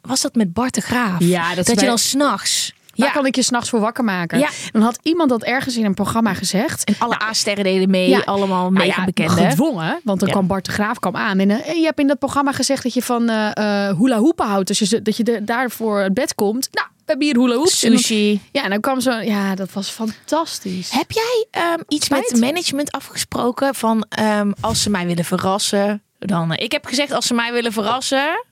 [0.00, 1.20] Was dat met Bart de Graaf?
[1.20, 2.72] Ja, dat dat je dan s'nachts...
[2.94, 4.38] Daar Ja, kan ik je s'nachts voor wakker maken.
[4.38, 4.48] Ja.
[4.72, 6.84] Dan had iemand dat ergens in een programma gezegd.
[6.84, 8.18] en alle A-sterren deden mee, Ja.
[8.24, 9.34] allemaal Nou mega ja, bekende.
[9.48, 11.38] gedwongen, want dan kwam Bart de Graaf kwam aan.
[11.38, 14.66] En eh, je hebt in dat programma gezegd dat je van eh, hula hoepen houdt.
[14.66, 16.68] Dus je, dat je de, daarvoor het bed komt.
[16.72, 17.52] Nou, we hebben hier hula.
[17.54, 18.40] En dan- Sushi.
[18.52, 19.10] Ja, en dan kwam zo...
[19.12, 20.90] Ja, dat was fantastisch.
[20.90, 22.30] Heb jij ehm, iets Spijt?
[22.30, 26.52] met management afgesproken van ehm, als ze mij willen verrassen, dan.
[26.52, 28.44] eh, ik heb gezegd als ze mij willen verrassen,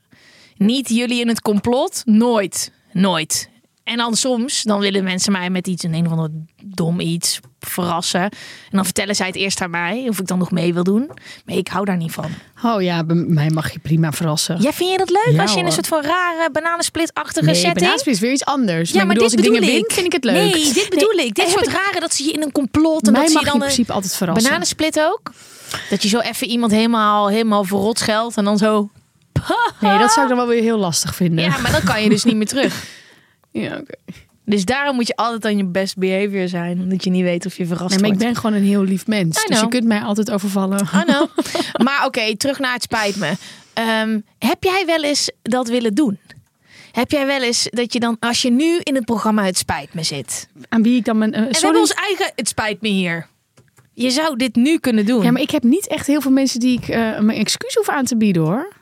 [0.57, 3.49] niet jullie in het complot, nooit, nooit.
[3.83, 6.29] En dan soms, dan willen mensen mij met iets, een een of ander
[6.63, 8.21] dom iets verrassen.
[8.21, 8.31] En
[8.71, 11.11] dan vertellen zij het eerst aan mij, of ik dan nog mee wil doen.
[11.45, 12.25] Maar ik hou daar niet van.
[12.63, 14.61] Oh ja, bij mij mag je prima verrassen.
[14.61, 15.29] Ja, vind je dat leuk?
[15.35, 15.83] Ja, als je in een hoor.
[15.85, 17.79] soort van rare bananensplitachtige nee, setting...
[17.85, 18.91] banaasplit is weer iets anders.
[18.91, 19.87] Ja, maar, bedoel, dit als ik bedoel dingen ik.
[19.87, 20.53] win, vind ik het leuk.
[20.53, 21.35] Nee, dit bedoel ik.
[21.35, 23.45] Dit soort ik- rare dat ze je in een complot en Mij dat mag je
[23.45, 24.43] dan in principe altijd verrassen.
[24.43, 25.31] Bananensplit ook?
[25.89, 28.89] Dat je zo even iemand helemaal, helemaal verrot scheldt en dan zo...
[29.81, 31.45] Nee, dat zou ik dan wel weer heel lastig vinden.
[31.45, 32.83] Ja, maar dan kan je dus niet meer terug.
[33.51, 33.93] Ja, oké.
[34.45, 36.79] Dus daarom moet je altijd aan je best behavior zijn.
[36.79, 39.07] Omdat je niet weet of je verrast Nee, maar ik ben gewoon een heel lief
[39.07, 39.45] mens.
[39.45, 40.79] Dus je kunt mij altijd overvallen.
[40.95, 41.27] I know.
[41.85, 43.31] maar oké, terug naar het spijt me.
[43.73, 46.19] Ehm, heb jij wel eens dat willen doen?
[46.91, 49.93] Heb jij wel eens dat je dan, als je nu in het programma Het Spijt
[49.93, 50.47] Me zit.
[50.69, 51.33] Aan wie ik dan mijn...
[51.33, 51.63] eh, En we sorry.
[51.63, 53.27] hebben ons eigen Het Spijt Me hier.
[54.03, 55.23] Je zou dit nu kunnen doen.
[55.23, 57.89] Ja, maar ik heb niet echt heel veel mensen die ik eh, mijn excuus hoef
[57.89, 58.73] aan te bieden hoor.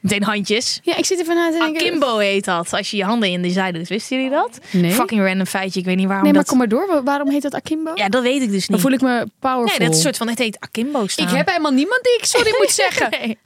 [0.00, 0.80] Meteen handjes.
[0.82, 1.80] Ja, ik zit even na te denken.
[1.86, 2.72] Akimbo heet dat.
[2.72, 3.78] Als je je handen in de zijde.
[3.78, 4.58] Dus wisten jullie dat?
[4.70, 4.90] Nee.
[4.90, 5.80] Fucking random feitje.
[5.80, 6.50] Ik weet niet waarom Nee, maar dat...
[6.50, 6.86] kom maar door.
[6.86, 7.90] Wa- Waarom heet dat Akimbo?
[7.94, 8.80] Ja, dat weet ik dus Dan niet.
[8.86, 9.78] voel ik me powerful.
[9.78, 10.28] Nee, dat is soort van...
[10.28, 11.26] Het heet Akimbo staan.
[11.28, 13.10] Ik heb helemaal niemand die ik sorry moet zeggen.
[13.10, 13.38] Nee.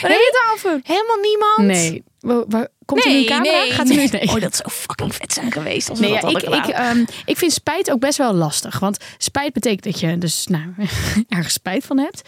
[0.00, 0.80] Het over?
[0.82, 1.58] Helemaal niemand?
[1.58, 2.02] Nee.
[2.20, 3.58] Wa- wa- Komt er nu Nee, een camera?
[3.58, 4.00] nee, Gaat er nu...
[4.00, 4.08] nee.
[4.10, 4.28] Nee.
[4.28, 7.04] Oh, dat zou fucking vet zijn geweest als we Nee, dat ja, ik, ik, ehm,
[7.24, 8.78] ik vind spijt ook best wel lastig.
[8.78, 10.64] Want spijt betekent dat je dus nou,
[11.28, 12.22] ergens spijt van hebt.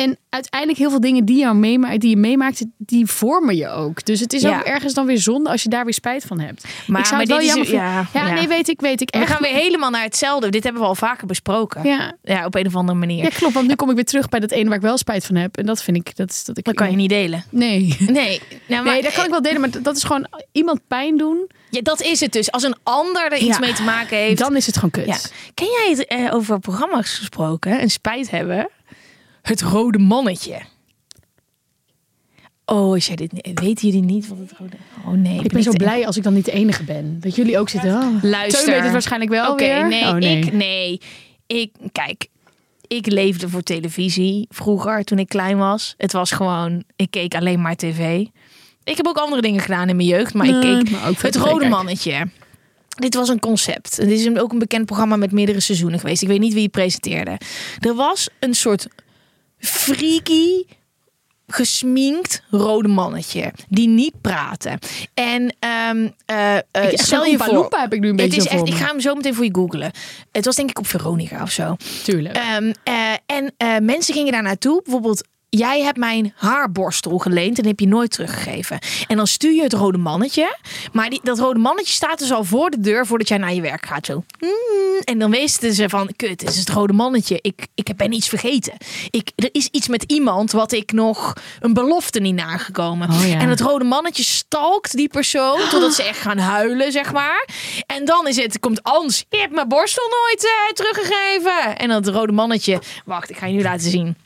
[0.00, 4.04] En uiteindelijk heel veel dingen die, jou meemaakt, die je meemaakt, die vormen je ook.
[4.04, 4.58] Dus het is Ja.
[4.58, 6.64] ook ergens dan weer zonde als je daar weer spijt van hebt.
[6.86, 7.86] Maar- ik zou maar het wel dit is- jammer vinden.
[8.12, 8.34] ja, Ja, ja.
[8.34, 9.14] nee, weet ik, weet ik.
[9.14, 10.48] we gaan weer helemaal naar hetzelfde.
[10.48, 11.84] Dit hebben we al vaker besproken.
[11.84, 12.12] Ja.
[12.22, 13.22] Ja, op een of andere manier.
[13.22, 13.54] ja, klopt.
[13.54, 15.56] Want nu kom ik weer terug bij dat ene waar ik wel spijt van heb.
[15.56, 16.64] En dat vind ik, dat is dat ik...
[16.64, 17.44] Dat kan je niet delen.
[17.50, 17.96] Nee.
[17.98, 21.16] Nee, nou, maar, Nee, dat kan ik wel delen, maar dat is gewoon iemand pijn
[21.16, 21.50] doen.
[21.70, 22.50] Ja, dat is het dus.
[22.52, 24.38] Als een ander er iets mee te maken heeft.
[24.38, 25.06] Dan is het gewoon kut.
[25.06, 25.16] Ja.
[25.54, 27.82] Ken jij het eh, over programma's gesproken?
[27.82, 28.68] Een spijt hebben.
[29.42, 30.60] Het rode mannetje.
[32.64, 34.76] Oh, als jij dit niet- weten jullie niet wat het rode?
[35.06, 37.20] Oh nee, Ik ben zo blij als ik dan niet de enige ben.
[37.20, 37.90] Dat jullie ook zitten.
[37.94, 38.22] Oh.
[38.22, 38.64] Luister.
[38.64, 40.38] Teun weet het waarschijnlijk wel Oké, nee, Oh, nee.
[40.38, 41.00] ik nee.
[41.46, 42.26] Ik kijk.
[42.86, 45.94] Ik leefde voor televisie vroeger toen ik klein was.
[45.96, 48.24] Het was gewoon, ik keek alleen maar tv.
[48.84, 51.50] Ik heb ook andere dingen gedaan in mijn jeugd, maar ik keek maar het rode
[51.50, 51.68] kijken.
[51.68, 52.26] mannetje.
[52.88, 53.96] Dit was een concept.
[53.96, 56.22] Dit is ook een bekend programma met meerdere seizoenen geweest.
[56.22, 57.38] Ik weet niet wie het presenteerde.
[57.78, 58.86] Er was een soort
[59.60, 60.64] freaky,
[61.46, 64.78] gesminkt rode mannetje die niet praatte.
[65.14, 67.66] En Ik- echt stel je voor.
[67.70, 68.68] Heb ik nu een het beetje is echt.
[68.68, 69.90] Ik ga hem zo meteen voor je googlen.
[70.32, 71.76] Het was denk ik op Veronica of zo.
[72.04, 72.36] Tuurlijk.
[72.36, 74.82] Ehm, eh, en mensen gingen daar naartoe.
[74.82, 78.78] Bijvoorbeeld, jij hebt mijn haarborstel geleend en heb je nooit teruggegeven.
[79.06, 80.56] En dan stuur je het rode mannetje.
[80.92, 83.60] Maar die, dat rode mannetje staat dus al voor de deur voordat jij naar je
[83.60, 84.06] werk gaat.
[84.06, 84.24] Zo.
[84.40, 84.50] Mm,
[85.04, 87.38] en dan wisten ze van, kut, dit is het rode mannetje.
[87.40, 88.72] Ik, ik ben iets vergeten.
[89.10, 93.10] Ik, er is iets met iemand wat ik nog een belofte niet nagekomen.
[93.10, 93.38] Oh ja.
[93.38, 97.48] En het rode mannetje stalkt die persoon totdat ze echt gaan huilen, zeg maar.
[97.86, 101.78] En dan is het, komt Ans, je hebt mijn borstel nooit eh, teruggegeven.
[101.78, 104.16] En dat rode mannetje, wacht, ik ga je nu laten zien.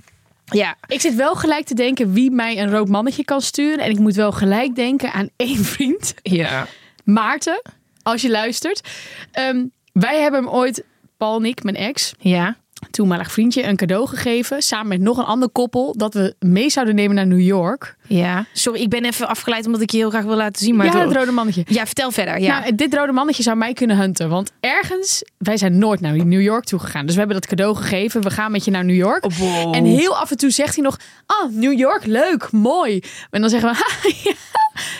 [0.44, 3.84] Ja, ik zit wel gelijk te denken wie mij een rood mannetje kan sturen.
[3.84, 6.14] En ik moet wel gelijk denken aan één vriend.
[6.22, 6.66] ja.
[7.04, 7.62] Maarten,
[8.02, 8.88] als je luistert.
[9.32, 10.84] Ehm, wij hebben hem ooit,
[11.16, 12.56] Paul en ik, mijn ex, Ja.
[12.90, 14.62] Toenmalig vriendje, een cadeau gegeven.
[14.62, 15.94] Samen met nog een ander koppel.
[15.96, 17.96] Dat we mee zouden nemen naar New York.
[18.06, 18.44] Ja.
[18.52, 20.76] Sorry, ik ben even afgeleid omdat ik je heel graag wil laten zien.
[20.76, 21.62] Maar ja, het rode mannetje.
[21.68, 22.40] ja, vertel verder.
[22.40, 22.58] Ja.
[22.58, 24.28] Nou, dit rode mannetje zou mij kunnen hunten.
[24.28, 27.04] Want ergens, wij zijn nooit naar New York toe gegaan.
[27.04, 28.22] Dus we hebben dat cadeau gegeven.
[28.22, 29.24] We gaan met je naar New York.
[29.34, 29.74] Wow.
[29.74, 33.02] En heel af en toe zegt hij nog, ah, New York, leuk, mooi.
[33.30, 33.86] En dan zeggen we, "Ha,
[34.24, 34.32] ja.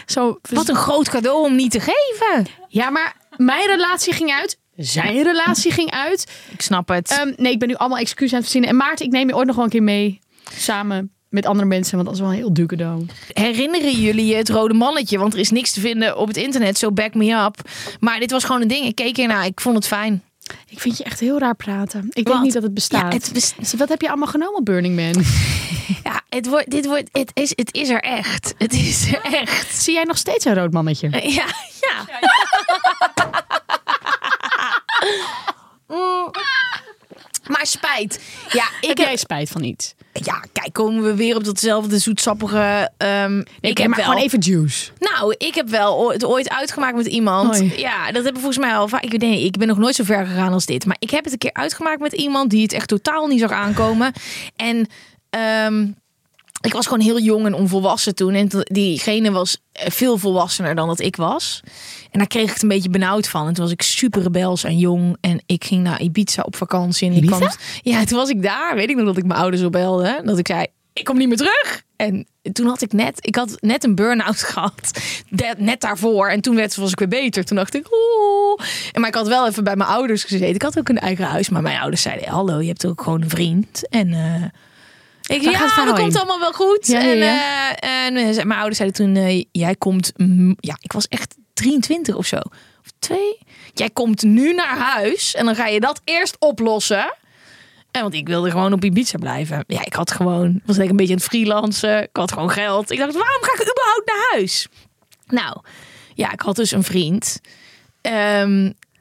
[0.07, 2.47] Zo, Wat een groot cadeau om niet te geven.
[2.69, 4.59] Ja, maar mijn relatie ging uit.
[4.77, 6.31] Zijn relatie ging uit.
[6.51, 7.11] Ik snap het.
[7.11, 8.71] Ehm, nee, ik ben nu allemaal excuses aan het verzinnen.
[8.71, 10.21] En Maarten, ik neem je ooit nog wel een keer mee.
[10.57, 11.95] Samen met andere mensen.
[11.95, 13.07] Want dat is wel een heel cadeau.
[13.33, 15.19] Herinneren jullie je het rode mannetje?
[15.19, 17.71] Want er is niks te vinden op het internet, zo back me up.
[18.01, 18.87] Maar dit was gewoon een ding.
[18.87, 20.23] Ik keek ernaar, ik vond het fijn.
[20.69, 22.07] Ik vind je echt heel raar praten.
[22.11, 22.27] Ik Wat?
[22.33, 23.13] denk niet dat het bestaat.
[23.13, 25.25] Ja, het best- Zie, Wat heb je allemaal genomen op Burning Man?
[26.05, 28.55] Ja, het, wordt, dit wordt, het, is, het is er echt.
[28.59, 29.75] Het is er echt.
[29.83, 31.09] Zie jij nog steeds een rood mannetje?
[31.11, 31.47] Ja,
[31.81, 32.05] ja.
[35.89, 36.31] Mm.
[37.47, 38.21] Maar spijt.
[38.53, 39.95] Ja, ik heb jij spijt van iets?
[40.13, 42.91] Ja, kijk, komen we weer op datzelfde zoetsappige.
[42.97, 44.07] ehm Nee, ik heb maar wel.
[44.07, 44.91] gewoon even juice.
[44.99, 47.77] Nou, ik heb wel het ooit uitgemaakt met iemand.
[47.77, 49.03] Ja, dat hebben volgens mij al vaak.
[49.03, 50.87] Ik, niet, ik ben nog nooit zo ver gegaan als dit.
[50.87, 53.51] Maar ik heb het een keer uitgemaakt met iemand die het echt totaal niet zag
[53.51, 54.13] aankomen.
[54.57, 54.89] En
[55.31, 55.87] ehm,
[56.61, 58.35] ik was gewoon heel jong en onvolwassen toen.
[58.35, 61.61] En diegene was eh, veel volwassener dan dat ik was.
[62.15, 63.47] En daar kreeg ik het een beetje benauwd van.
[63.47, 65.17] En toen was ik super rebels en jong.
[65.21, 67.11] En ik ging naar Ibiza op vakantie.
[67.11, 67.37] En Ibiza?
[67.37, 67.51] kwam,
[67.83, 68.75] ja, toen was ik daar.
[68.75, 70.21] Weet ik nog dat ik mijn ouders opbelde.
[70.25, 71.83] Dat ik zei, ik kom niet meer terug.
[71.97, 75.01] En toen had ik net, ik had net een burn-out gehad.
[75.57, 76.29] Net daarvoor.
[76.29, 77.45] En toen werd, was ik weer beter.
[77.45, 78.69] Toen dacht ik, oeh.
[78.93, 80.55] En maar ik had wel even bij mijn ouders gezeten.
[80.55, 81.49] Ik had ook een eigen huis.
[81.49, 83.89] Maar mijn ouders zeiden, hallo, je hebt ook gewoon een vriend.
[83.89, 86.87] En eh, ik ja, gaat dat komt allemaal wel goed.
[86.87, 87.77] Ja, en, ja.
[87.77, 92.15] eh, en eh, mijn ouders zeiden toen, jij komt, mm, ja, ik was echt 23
[92.15, 92.37] of zo.
[92.37, 93.39] Of twee.
[93.75, 97.15] Jij komt nu naar huis en dan ga je dat eerst oplossen.
[97.91, 99.65] En want ik wilde gewoon op Ibiza blijven.
[99.67, 102.03] Ja, ik had gewoon, was ik een beetje aan het freelancen.
[102.03, 102.91] Ik had gewoon geld.
[102.91, 104.69] Ik dacht, waarom ga ik überhaupt naar huis?
[105.27, 105.61] Nou,
[106.15, 107.41] ja, ik had dus een vriend.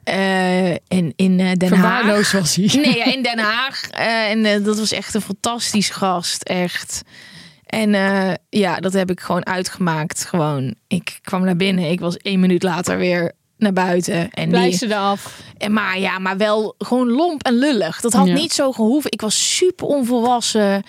[0.04, 2.32] Eh, in, in eh, Den Haag.
[2.32, 2.70] Was hij.
[2.72, 3.88] Nee, ja, in Den Haag.
[3.90, 7.02] En eh, dat was echt een fantastisch gast, echt.
[7.66, 10.24] En eh, ja, dat heb ik gewoon uitgemaakt.
[10.24, 11.90] Gewoon, ik kwam naar binnen.
[11.90, 14.30] Ik was één minuut later weer naar buiten.
[14.30, 15.40] En Blijf ze eraf.
[15.58, 18.00] en maar ja, maar wel gewoon lomp en lullig.
[18.00, 18.34] Dat had Ja.
[18.34, 19.12] niet zo gehoeven.
[19.12, 20.82] Ik was super onvolwassen.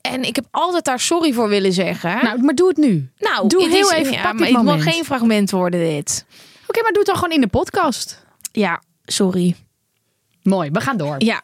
[0.00, 2.18] En ik heb altijd daar sorry voor willen zeggen.
[2.24, 3.10] Nou, maar doe het nu.
[3.18, 6.24] Nou, doe het heel is- even, Ja, maar het mag geen fragment worden, dit.
[6.66, 8.24] Oké, maar doe het dan gewoon in de podcast.
[8.52, 9.54] Ja, sorry.
[10.42, 11.14] Mooi, we gaan door.
[11.18, 11.42] Ja.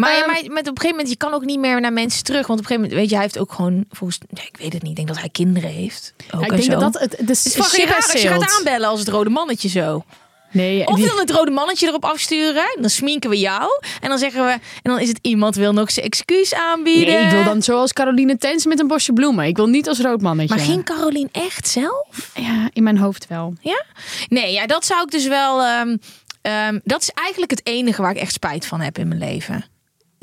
[0.00, 1.92] Maar, ja, Ehm, maar met, op een gegeven moment, je kan ook niet meer naar
[1.92, 2.46] mensen terug.
[2.46, 4.72] Want op een gegeven moment, weet je, hij heeft ook gewoon, volgens, nee, ik weet
[4.72, 6.14] het niet, ik denk dat hij kinderen heeft.
[6.16, 6.78] Ook Ja, ik en denk zo.
[6.78, 9.68] dat dat het, het is, fucking raar als je gaat aanbellen als het rode mannetje
[9.68, 10.04] zo.
[10.52, 13.70] Nee, Of wil het rode mannetje erop afsturen, dan sminken we jou.
[14.00, 17.14] En dan zeggen we, en dan is het iemand wil nog zijn excuus aanbieden.
[17.14, 19.44] nee, ik wil dan zoals Caroline Tens met een bosje bloemen.
[19.46, 20.54] Ik wil niet als roodmannetje.
[20.56, 22.30] Maar ging Carolien echt zelf?
[22.34, 23.54] Ja, in mijn hoofd wel.
[23.60, 23.84] Ja?
[24.28, 25.62] Nee, ja, dat zou ik dus wel.
[25.62, 25.96] ehm,
[26.42, 29.64] ehm, dat is eigenlijk het enige waar ik echt spijt van heb in mijn leven.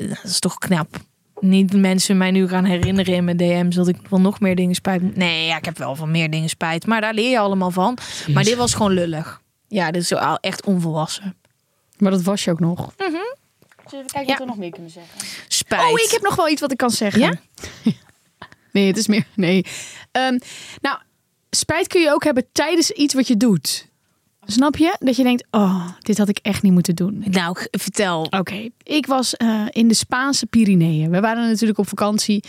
[0.06, 0.96] Dat is toch knap.
[1.40, 4.74] Niet mensen mij nu gaan herinneren in mijn DM's dat ik van nog meer dingen
[4.74, 5.02] spijt.
[5.02, 6.86] moet- Nee, ja, ik heb wel van meer dingen spijt.
[6.86, 7.98] Maar daar leer je allemaal van.
[8.32, 9.40] Maar dit was gewoon lullig.
[9.68, 11.36] Ja, dit is zo al echt onvolwassen.
[11.98, 12.92] Maar dat was je ook nog.
[12.96, 13.06] Mhm.
[13.94, 15.18] Even kijken wat we nog meer kunnen zeggen.
[15.48, 15.82] Spijt.
[15.82, 17.20] Oh, ik heb nog wel iets wat ik kan zeggen.
[17.20, 17.32] Ja?
[18.72, 19.26] nee, het is meer.
[19.34, 19.64] Nee.
[20.12, 20.38] Ehm,
[20.80, 20.98] nou,
[21.50, 23.87] spijt kun je ook hebben tijdens iets wat je doet.
[24.50, 24.96] Snap je?
[24.98, 27.24] Dat je denkt, oh, dit had ik echt niet moeten doen.
[27.30, 28.26] Nou, vertel.
[28.30, 31.10] Oké, ik was eh, in de Spaanse Pyreneeën.
[31.10, 32.44] We waren natuurlijk op vakantie,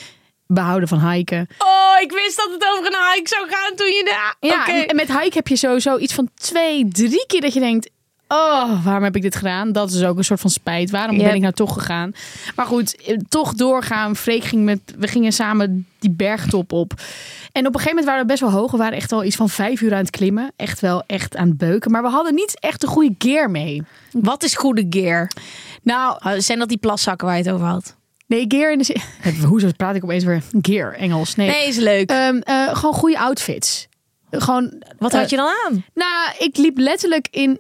[0.48, 1.48] behouden van hiken.
[1.58, 4.36] Oh, ik wist dat het over een hike zou gaan toen je daar.
[4.40, 7.90] Ja, en met hike heb je sowieso iets van twee, drie keer dat je denkt...
[8.32, 9.72] Oh, waarom heb ik dit gedaan?
[9.72, 10.89] Dat is ook een soort van spijt.
[10.89, 12.12] Waarom ben ik nou toch gegaan?
[12.56, 14.15] Maar goed, eh, toch doorgaan.
[14.15, 14.80] Freek ging met...
[14.98, 16.94] We gingen samen die bergtop op.
[17.52, 18.72] En op een gegeven moment waren we best wel hoog.
[18.72, 20.52] We waren echt al iets van vijf uur aan het klimmen.
[20.56, 21.92] Echt wel echt aan het beuken.
[21.92, 23.84] Maar we hadden niet echt de goede gear mee.
[24.12, 25.32] Wat is goede gear?
[25.84, 27.98] Nou, Zijn dat die plaszakken waar je het over had?
[28.28, 29.02] nee, gear in de zin...
[29.48, 31.36] Hoezo praat ik opeens weer gear, Engels?
[31.36, 32.10] Nee, Nee, is leuk.
[32.10, 33.88] Ehm, eh, gewoon goede outfits.
[34.32, 34.84] Gewoon...
[34.98, 35.84] Wat eh, had je dan aan?
[35.94, 37.60] Nou, ik liep letterlijk in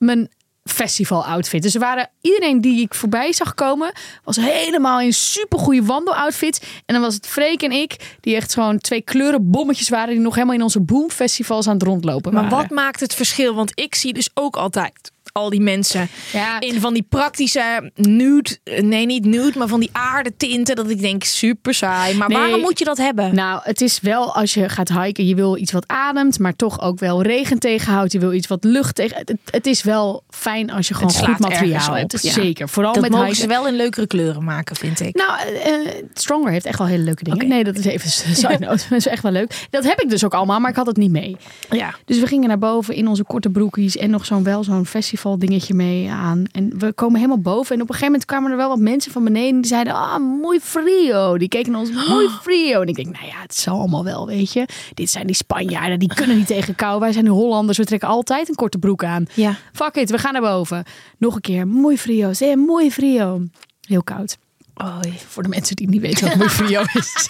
[0.00, 0.28] mijn
[0.64, 1.62] festival outfit.
[1.62, 3.92] Dus er waren iedereen die ik voorbij zag komen,
[4.24, 6.60] was helemaal in supergoeie wandeloutfits.
[6.60, 10.20] En dan was het Freek en ik, die echt gewoon twee kleuren bommetjes waren, die
[10.22, 12.58] nog helemaal in onze boom festivals aan het rondlopen Maar waren.
[12.58, 13.54] wat maakt het verschil?
[13.54, 16.60] Want ik zie dus ook altijd al die mensen Ja.
[16.60, 20.76] in van die praktische nude, nee niet nude, maar van die aardetinten.
[20.76, 22.16] Dat ik denk super saai.
[22.16, 22.38] Maar Nee.
[22.38, 23.34] waarom moet je dat hebben?
[23.34, 26.80] Nou, het is wel als je gaat hiken, je wil iets wat ademt, maar toch
[26.80, 28.12] ook wel regen tegenhoudt.
[28.12, 29.16] Je wil iets wat lucht tegen.
[29.16, 32.22] Het, het is wel fijn als je gewoon goed materiaal hebt.
[32.22, 32.32] ja.
[32.32, 32.68] Zeker.
[32.68, 33.42] Vooral dat met mogen hiken.
[33.42, 35.14] ze wel in leukere kleuren maken, vind ik.
[35.16, 35.72] Nou, eh,
[36.14, 37.48] Stronger heeft echt wel hele leuke dingen.
[37.48, 38.82] Nee, dat is even side note.
[38.88, 39.66] Dat is echt wel leuk.
[39.70, 41.36] Dat heb ik dus ook allemaal, maar ik had het niet mee.
[41.70, 41.94] ja.
[42.04, 45.18] Dus we gingen naar boven in onze korte broekjes en nog zo'n wel zo'n festival
[45.38, 46.44] dingetje mee aan.
[46.52, 49.12] En we komen helemaal boven en op een gegeven moment kwamen er wel wat mensen
[49.12, 51.38] van beneden die zeiden, ah, muy frio.
[51.38, 52.80] Die keken naar ons, muy frio.
[52.80, 54.68] En ik denk, nou ja, het zal allemaal wel, weet je.
[54.94, 57.00] Dit zijn die Spanjaarden, die kunnen niet tegen kou.
[57.00, 59.26] Wij zijn de Hollanders, we trekken altijd een korte broek aan.
[59.34, 59.56] Ja.
[59.72, 60.84] Fuck it, we gaan naar boven.
[61.18, 63.42] Nog een keer, muy frio, zeg muy frio.
[63.80, 64.36] Heel koud.
[64.82, 65.14] Oei.
[65.28, 67.28] Voor de mensen die niet weten wat muy frio is.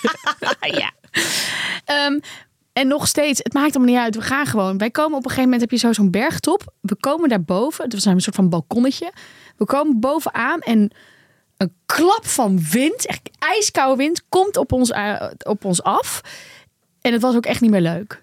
[0.81, 0.91] ja.
[1.85, 2.19] Ehm,
[2.81, 4.15] en nog steeds, het maakt allemaal niet uit.
[4.15, 4.79] We gaan gewoon.
[4.79, 6.75] Wij komen op een gegeven moment, heb je zo zo'n bergtop.
[6.81, 7.85] We komen daarboven.
[7.85, 9.13] Het was een soort van balkonnetje.
[9.57, 10.91] We komen bovenaan en
[11.57, 16.21] een klap van wind, echt ijskoude wind, komt op ons, eh, op ons af.
[17.01, 18.23] En het was ook echt niet meer leuk.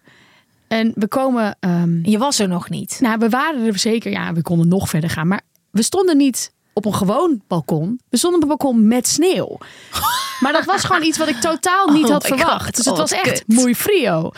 [0.68, 2.98] En we komen, ehm, Je was er nog niet.
[3.02, 5.28] nou, we waren er zeker, ja, we konden nog verder gaan.
[5.28, 5.42] Maar
[5.72, 8.00] we stonden niet op een gewoon balkon.
[8.10, 9.58] We stonden op een balkon met sneeuw.
[10.40, 12.66] Maar dat was gewoon iets wat ik totaal niet Oh had verwacht.
[12.66, 12.76] God.
[12.76, 14.32] Dus het Oh, was echt muy frio.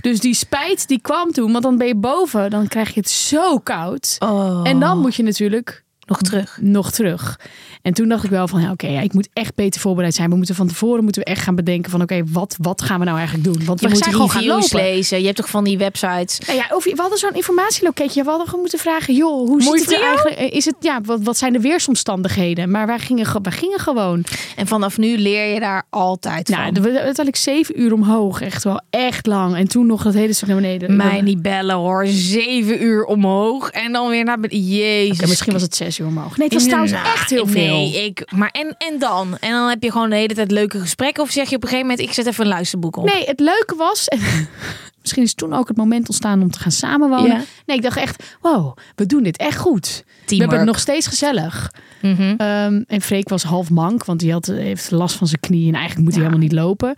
[0.00, 1.52] Dus die spijt die kwam toen.
[1.52, 4.16] Want dan ben je boven, dan krijg je het zo koud.
[4.18, 4.60] Oh.
[4.62, 6.58] En dan moet je natuurlijk nog terug.
[6.60, 7.40] nog terug.
[7.86, 10.30] En toen dacht ik wel van, ja, oké, ja, ik moet echt beter voorbereid zijn.
[10.30, 13.04] We moeten van tevoren moeten we echt gaan bedenken van, oké, wat, wat gaan we
[13.04, 13.64] nou eigenlijk doen?
[13.64, 14.76] Want Je we moet zijn gewoon gaan lopen.
[14.76, 15.18] lezen.
[15.18, 16.38] Je hebt toch van die websites.
[16.46, 18.22] Nou ja, of, we hadden zo'n informatieloketje.
[18.22, 20.38] We hadden gewoon moeten vragen, joh, hoe Mooi ziet het er eigenlijk?
[20.52, 22.70] Is het, ja, wat, wat zijn de weersomstandigheden?
[22.70, 24.24] Maar wij gingen, ge- wij gingen gewoon.
[24.56, 26.82] En vanaf nu leer je daar altijd Nou, van.
[26.82, 28.40] we uiteindelijk zeven uur omhoog.
[28.40, 29.56] Echt wel echt lang.
[29.56, 30.96] En toen nog dat hele stuk naar beneden.
[30.96, 32.06] Mij niet bellen hoor.
[32.06, 34.64] Zeven uur omhoog en dan weer naar beneden.
[34.66, 35.18] Jezus.
[35.18, 36.36] Oké, misschien was het zes uur omhoog.
[36.36, 37.74] Nee, het was trouwens Nou, echt heel veel.
[37.75, 39.36] Nee, ik, maar en, en dan?
[39.40, 41.22] En dan heb je gewoon de hele tijd leuke gesprekken.
[41.22, 43.04] Of zeg je op een gegeven moment, ik zet even een luisterboek op.
[43.04, 44.08] Nee, het leuke was.
[44.08, 44.20] En
[45.02, 47.36] misschien is toen ook het moment ontstaan om te gaan samenwonen.
[47.36, 47.42] Ja.
[47.66, 49.86] Nee, ik dacht echt, wow, we doen dit echt goed.
[49.86, 50.38] We Teamwork.
[50.38, 51.72] hebben het nog steeds gezellig.
[52.02, 52.34] Mhm.
[52.36, 55.68] Ehm, en Freek was half mank, want die had, heeft last van zijn knieën.
[55.68, 56.94] En eigenlijk moet hij helemaal niet lopen.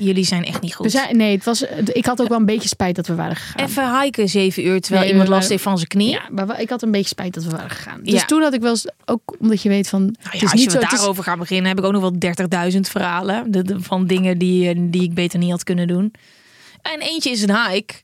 [0.00, 0.84] Jullie zijn echt niet goed.
[0.86, 3.36] We zijn, nee, het was, ik had ook wel een beetje spijt dat we waren
[3.36, 3.66] gegaan.
[3.66, 6.08] Even hiken zeven uur, terwijl Nee, iemand last heeft van zijn knie.
[6.10, 8.00] Ja, maar ik had een beetje spijt dat we waren gegaan.
[8.02, 8.24] Dus Ja.
[8.26, 10.52] toen had ik wel eens, ook omdat je weet van, Nou het ja, is als
[10.52, 10.76] niet je zo.
[10.76, 13.80] we het is- daarover gaan beginnen, heb ik ook nog wel 30.000 verhalen de, de-
[13.80, 16.12] van dingen die, eh, die ik beter niet had kunnen doen.
[16.82, 17.94] En eentje is een hike.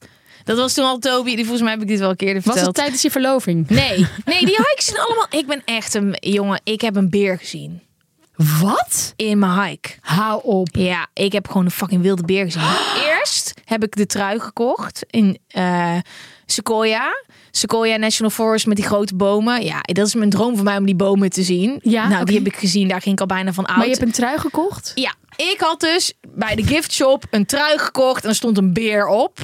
[0.44, 1.34] Dat was toen al Toby.
[1.34, 2.66] Die volgens mij heb ik dit wel een keer was verteld.
[2.66, 3.68] het tijdens je verloving?
[3.68, 5.26] Nee, nee, die hikes zijn allemaal.
[5.30, 6.60] Ik ben echt een jongen.
[6.64, 7.80] Ik heb een beer gezien
[8.36, 9.12] Wat?
[9.16, 9.88] in mijn hike.
[10.00, 10.68] Hou op.
[10.72, 12.62] Ja, ik heb gewoon een fucking wilde beer gezien.
[13.08, 15.96] Eerst heb ik de trui gekocht in eh,
[16.46, 17.24] Sequoia.
[17.50, 19.64] Sequoia National Forest met die grote bomen.
[19.64, 21.78] Ja, dat is mijn droom voor mij om die bomen te zien.
[21.82, 22.88] Ja, nou, die heb ik gezien.
[22.88, 23.76] Daar ging ik al bijna van uit.
[23.76, 24.92] Maar je hebt een trui gekocht?
[24.94, 28.72] Ja, ik had dus bij de gift shop een trui gekocht en er stond een
[28.72, 29.38] beer op.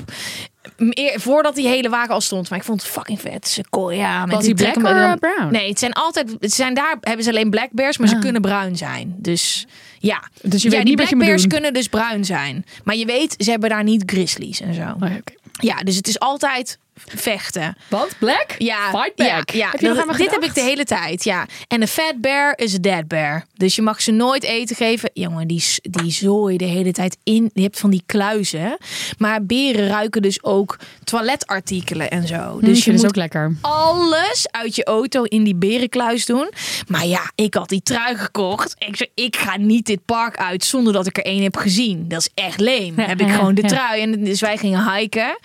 [0.77, 2.51] Meer, voordat die hele wagen al stond.
[2.51, 3.49] Maar ik vond het fucking vet.
[3.49, 4.27] Sequoia.
[4.27, 5.49] Met Was die black or, brown?
[5.51, 6.37] Nee, het zijn altijd.
[6.41, 9.15] Het zijn daar hebben ze alleen black bears, maar ze kunnen bruin zijn.
[9.19, 9.67] Dus
[9.99, 10.23] ja.
[10.43, 12.65] Dus je ja, weet die niet black bears kunnen dus bruin zijn.
[12.85, 14.95] Maar je weet, ze hebben daar niet grizzlies en zo.
[15.01, 15.11] Oh.
[15.53, 17.77] Ja, dus het is altijd vechten.
[17.89, 18.15] Wat?
[18.19, 18.55] Black?
[18.59, 19.51] Ja, Fight back.
[19.51, 19.71] ja, ja.
[19.71, 21.25] Heb Dat- dit heb ik de hele tijd.
[21.25, 21.47] Ja.
[21.69, 23.45] En een fat bear is een dead bear.
[23.55, 25.11] Dus je mag ze nooit eten geven.
[25.13, 27.51] Jongen, die, die zooi de hele tijd in.
[27.55, 28.77] Je hebt van die kluizen.
[29.19, 32.59] Maar beren ruiken dus ook toiletartikelen en zo.
[32.61, 33.57] Dus Dus je moet ook lekker.
[33.61, 36.51] alles uit je auto in die berenkluis doen.
[36.89, 38.75] Maar ja, ik had die trui gekocht.
[38.79, 42.09] Ik zei, ik ga niet dit park uit zonder dat ik er één heb gezien.
[42.09, 42.99] Dat is echt leem.
[42.99, 44.01] Heb ik gewoon de trui.
[44.03, 45.39] En dus wij gingen hiken.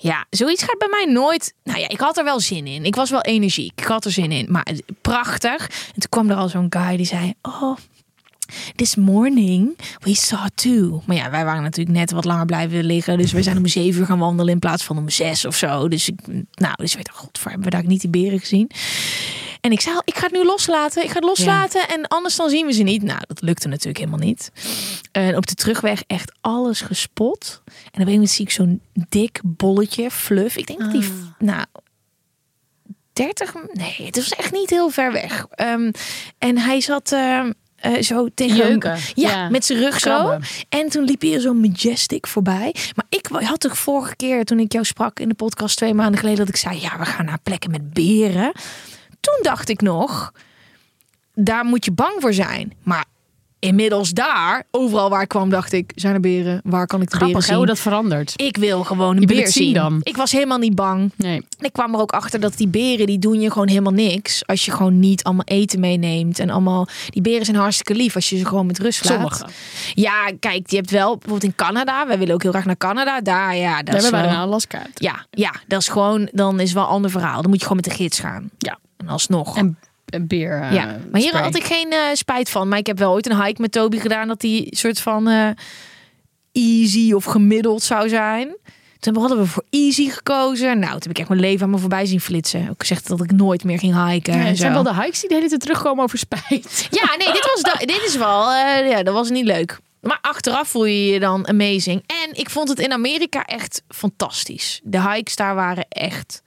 [0.00, 1.54] Ja, zoiets gaat bij mij nooit.
[1.64, 2.84] Nou ja, ik had er wel zin in.
[2.84, 3.72] Ik was wel energiek.
[3.80, 4.46] Ik had er zin in.
[4.50, 4.66] Maar
[5.00, 5.68] prachtig.
[5.68, 7.76] En toen kwam er al zo'n guy die zei: Oh,
[8.74, 11.02] this morning we saw two.
[11.06, 13.18] Maar ja, wij waren natuurlijk net wat langer blijven liggen.
[13.18, 15.88] Dus we zijn om zeven uur gaan wandelen in plaats van om zes of zo.
[15.88, 16.20] Dus ik,
[16.52, 18.70] nou, dus ik dacht, godver, hebben we daar niet die beren gezien?
[19.60, 21.02] En ik zei, ik ga het nu loslaten.
[21.02, 23.02] Ik ga het loslaten en anders dan zien we ze niet.
[23.02, 24.50] Nou, dat lukte natuurlijk helemaal niet.
[25.12, 27.62] En op de terugweg echt alles gespot.
[27.64, 30.56] En op een gegeven moment zie ik zo'n dik bolletje, fluff.
[30.56, 31.64] Ik denk dat die, nou,
[33.12, 35.46] 30, nee, het was echt niet heel ver weg.
[35.50, 35.90] Ehm,
[36.38, 38.98] en hij zat ehm, eh, zo tegen Jeuken.
[39.14, 39.48] Ja, Ja.
[39.48, 40.38] met zijn rug zo.
[40.68, 42.74] En toen liep hier zo'n majestic voorbij.
[42.94, 46.18] Maar ik had toch vorige keer toen ik jou sprak in de podcast twee maanden
[46.18, 48.52] geleden dat ik zei ja we gaan naar plekken met beren.
[49.20, 50.32] Toen dacht ik nog
[51.44, 52.72] daar moet je bang voor zijn.
[52.82, 53.04] Maar
[53.58, 56.60] inmiddels daar overal waar ik kwam dacht ik zijn er beren?
[56.64, 57.74] Waar kan ik de Grappig beren hè, hoe zien?
[57.74, 58.32] dat verandert.
[58.36, 59.74] Ik wil gewoon een Je beer zien zien.
[59.74, 60.00] dan.
[60.02, 61.12] Ik was helemaal niet bang.
[61.16, 61.42] Nee.
[61.60, 64.46] Ik kwam er ook achter dat die beren, die doen je gewoon helemaal niks.
[64.46, 66.38] Als je gewoon niet allemaal eten meeneemt.
[66.38, 69.12] En allemaal, die beren zijn hartstikke lief als je ze gewoon met rust laat.
[69.14, 69.46] Sommige.
[69.94, 72.06] Ja, kijk, je hebt wel bijvoorbeeld in Canada.
[72.06, 73.20] Wij willen ook heel graag naar Canada.
[73.20, 74.36] Daar, ja, dat Daar is hebben we wel...
[74.36, 74.78] naar Alaska.
[74.78, 74.90] uit.
[74.94, 77.40] Ja, ja, dat is gewoon, dan is wel een ander verhaal.
[77.40, 78.50] Dan moet je gewoon met de gids gaan.
[78.58, 78.78] Ja.
[78.96, 79.56] En alsnog.
[79.56, 79.76] En een
[80.20, 80.62] beer.
[80.62, 81.42] eh, ja, maar hier spray.
[81.42, 82.68] had ik geen eh, spijt van.
[82.68, 85.48] Maar ik heb wel ooit een hike met Toby gedaan dat die soort van eh,
[86.52, 88.56] easy of gemiddeld zou zijn.
[89.00, 90.78] Toen hadden we voor easy gekozen.
[90.78, 92.68] Nou, toen heb ik echt mijn leven aan me voorbij zien flitsen.
[92.70, 94.38] Ook gezegd dat ik nooit meer ging hiken.
[94.38, 96.88] Ja, en zijn wel de hikes die de hele tijd terugkomen over spijt.
[97.00, 98.52] Ja, nee, dit, was dit is wel,
[98.84, 99.78] ja, dat was niet leuk.
[100.00, 102.02] Maar achteraf voel je je dan amazing.
[102.06, 104.80] En ik vond het in Amerika echt fantastisch.
[104.82, 106.42] De hikes daar waren echt.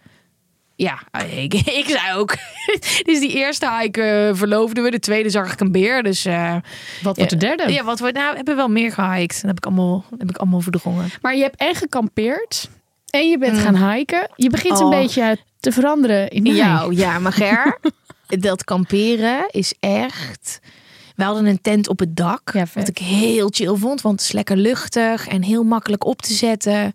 [0.82, 1.02] Ja,
[1.46, 2.36] ik, ik zei ook.
[3.08, 4.92] dus die eerste hike eh, verloofden we.
[4.92, 6.04] De tweede zag ik een beer.
[6.04, 6.56] Dus eh,
[7.02, 7.72] Wat wordt de derde?
[7.74, 9.36] ja, wat we nou we hebben wel meer gehiked.
[9.36, 11.10] Dat heb ik allemaal, heb ik allemaal verdrongen.
[11.22, 12.70] Maar je hebt en gekampeerd.
[13.10, 14.30] En je bent gaan hiken.
[14.36, 14.92] Je begint een Mm.
[14.94, 15.00] Oh.
[15.00, 16.52] beetje te veranderen in mij.
[16.54, 17.80] Ja, ja, maar Ger,
[18.48, 20.60] dat kamperen is echt.
[21.16, 22.52] We hadden een tent op het dak.
[22.54, 26.22] Ja, wat ik heel chill vond, want het is lekker luchtig en heel makkelijk op
[26.22, 26.94] te zetten.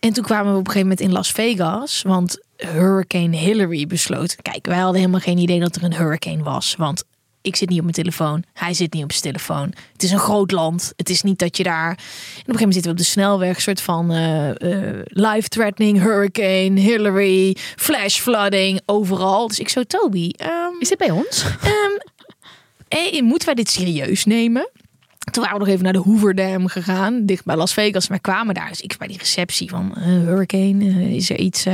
[0.00, 4.36] En toen kwamen we op een gegeven moment in Las Vegas, want Hurricane Hillary besloot.
[4.42, 7.04] Kijk, wij hadden helemaal geen idee dat er een hurricane was, want
[7.46, 9.72] ik zit niet op mijn telefoon, hij zit niet op zijn telefoon.
[9.92, 10.92] Het is een groot land.
[10.96, 11.88] Het is niet dat je daar.
[11.88, 16.02] En op een gegeven moment zitten we op de snelweg, soort van eh, eh, life-threatening
[16.02, 19.48] hurricane, Hillary, flash flooding, overal.
[19.48, 21.44] Dus ik zo, Toby, ehm, Is dit bij ons?
[22.88, 24.70] hey, moeten wij dit serieus nemen?
[25.32, 28.08] Toen waren we nog even naar de Hoover Dam gegaan, dicht bij Las Vegas.
[28.08, 28.68] Maar kwamen daar.
[28.68, 31.66] Dus ik bij die receptie van eh, Hurricane, eh, is er iets...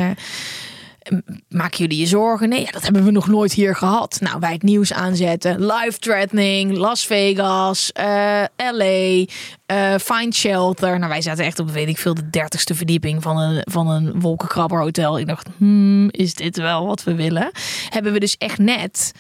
[1.03, 2.49] eh, Maken jullie je zorgen?
[2.49, 4.19] Nee, ja, dat hebben we nog nooit hier gehad.
[4.21, 5.67] Nou, wij het nieuws aanzetten.
[5.67, 9.25] Life threatening, Las Vegas, eh, LA,
[9.67, 10.99] eh, find shelter.
[10.99, 14.21] Nou, wij zaten echt op, weet ik veel, de dertigste verdieping van een, van een
[14.21, 15.19] wolkenkrabberhotel.
[15.19, 17.51] Ik dacht, hmm, is dit wel wat we willen?
[17.89, 19.13] Hebben we dus echt net,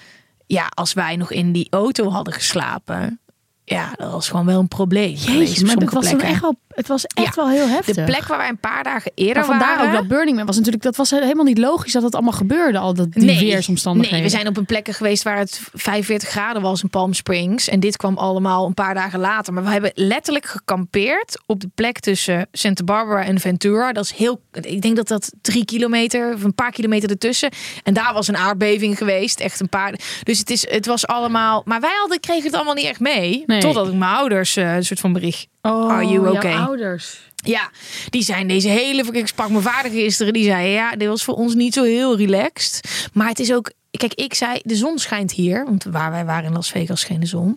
[0.47, 3.21] ja, als wij nog in die auto hadden geslapen.
[3.65, 5.13] Ja, dat was gewoon wel een probleem.
[5.13, 7.43] op Jezus, maar dat was dan echt wel Het was echt Ja.
[7.43, 7.95] wel heel heftig.
[7.95, 9.91] De plek waar wij een paar dagen eerder maar vandaar waren.
[9.91, 12.79] ook dat Burning Man was natuurlijk, dat was helemaal niet logisch dat het allemaal gebeurde,
[12.79, 14.19] al dat, die weersomstandigheden.
[14.21, 17.69] Nee, we zijn op een plek geweest waar het 45 graden was in Palm Springs.
[17.69, 19.53] En dit kwam allemaal een paar dagen later.
[19.53, 23.93] Maar we hebben letterlijk gekampeerd op de plek tussen Santa Barbara en Ventura.
[23.93, 27.51] Dat is heel, ik denk dat dat drie kilometer of een paar kilometer ertussen.
[27.83, 29.41] En daar was een aardbeving geweest.
[29.41, 29.95] Echt een paar.
[30.23, 31.63] Dus het, is, het was allemaal.
[31.65, 33.43] Maar wij hadden, kregen het allemaal niet echt mee.
[33.47, 33.61] Nee.
[33.61, 35.47] Totdat ik mijn ouders eh, een soort van bericht.
[35.63, 36.55] Oh, Are you jouw okay?
[36.55, 37.21] ouders.
[37.45, 37.71] Ja,
[38.11, 39.05] die zijn deze hele.
[39.13, 40.33] Ik sprak mijn vader gisteren.
[40.33, 43.09] Die zei: Ja, dit was voor ons niet zo heel relaxed.
[43.13, 43.73] Maar het is ook.
[43.91, 45.65] Kijk, ik zei: De zon schijnt hier.
[45.65, 47.57] Want waar wij waren in Las Vegas scheen de zon.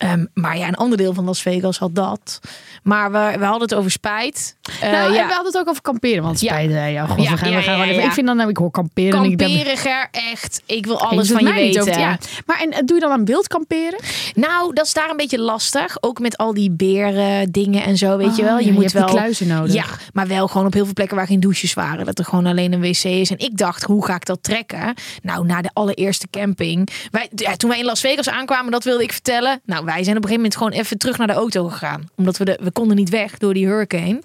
[0.00, 2.40] Ehm, maar ja, een ander deel van Las Vegas had dat.
[2.82, 4.56] Maar we, we hadden het over spijt.
[4.80, 5.04] Nou, ja.
[5.06, 7.54] en we hadden het ook over kamperen, want spijt, eh, ja, god, Ja, we gaan,
[7.54, 8.04] we gaan even-.
[8.04, 9.18] Ik vind dan, nou, ik hoor kamperen.
[9.24, 10.62] en ik Kamperiger, echt.
[10.66, 11.80] Ik wil alles van je weten.
[11.80, 12.18] over- ja.
[12.46, 13.98] Maar en eh, doe je dan aan wild kamperen?
[14.34, 15.96] Nou, dat is daar een beetje lastig.
[16.02, 18.58] Ook met al die beren dingen en zo, weet je Oh, wel.
[18.58, 19.74] Je moet hebt wel kluizen nodig.
[19.74, 22.04] Ja, maar wel gewoon op heel veel plekken waar geen douches waren.
[22.06, 23.30] Dat er gewoon alleen een wc is.
[23.30, 24.94] En ik dacht, hoe ga ik dat trekken?
[25.22, 26.88] Nou, na de allereerste camping.
[27.10, 29.60] Wij, ja, toen wij in Las Vegas aankwamen, dat wilde ik vertellen.
[29.64, 32.08] Nou, wij zijn op een gegeven moment gewoon even terug naar de auto gegaan.
[32.16, 34.22] Omdat we, de, we konden niet weg door die hurricane.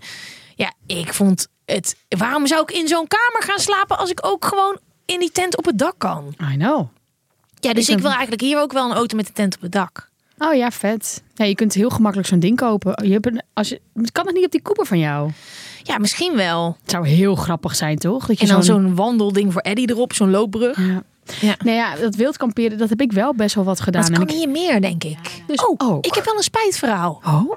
[0.55, 1.95] Ja, ik vond het...
[2.09, 5.57] Waarom zou ik in zo'n kamer gaan slapen als ik ook gewoon in die tent
[5.57, 6.35] op het dak kan?
[6.53, 6.87] I know.
[7.59, 9.71] Ja, dus Ik wil eigenlijk hier ook wel een auto met een tent op het
[9.71, 10.09] dak.
[10.37, 11.23] Oh ja, vet.
[11.33, 13.05] Ja, je kunt heel gemakkelijk zo'n ding kopen.
[13.07, 15.31] Je hebt een, als je, kan het niet op die Cooper van jou?
[15.83, 16.77] Ja, misschien wel.
[16.81, 18.25] Het zou heel grappig zijn, toch?
[18.25, 20.77] Dat je En dan zo'n wandelding voor Eddie erop, zo'n loopbrug.
[20.77, 21.03] Ja.
[21.41, 21.55] Ja.
[21.63, 24.05] Nee, ja, dat wild kamperen, dat heb ik wel best wel wat gedaan.
[24.05, 25.17] En kan ik- hier meer, denk ik.
[25.47, 26.05] Dus oh, ook.
[26.05, 27.21] ik heb wel een spijtverhaal.
[27.25, 27.51] Oh?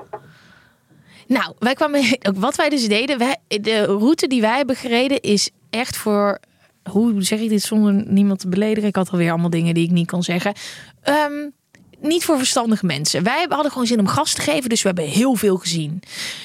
[1.26, 5.50] Nou, wij kwamen, wat wij dus deden, wij, de route die wij hebben gereden is
[5.70, 6.38] echt voor,
[6.90, 8.88] hoe zeg ik dit zonder niemand te beledigen?
[8.88, 10.52] Ik had alweer allemaal dingen die ik niet kon zeggen.
[11.02, 11.48] Ehm,
[12.00, 13.22] niet voor verstandige mensen.
[13.22, 16.02] Wij hebben- hadden gewoon zin om gas te geven, dus we hebben heel veel gezien.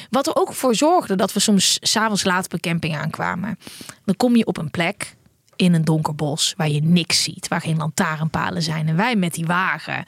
[0.09, 3.59] Wat er ook voor zorgde dat we soms s'avonds laat op een camping aankwamen.
[4.05, 5.15] Dan kom je op een plek
[5.55, 8.87] in een donker bos waar je niks ziet, waar geen lantaarnpalen zijn.
[8.87, 10.03] En wij met die wagen.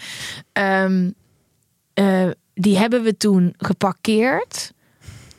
[0.54, 1.10] Ehm,
[1.94, 4.74] eh, die hebben we toen geparkeerd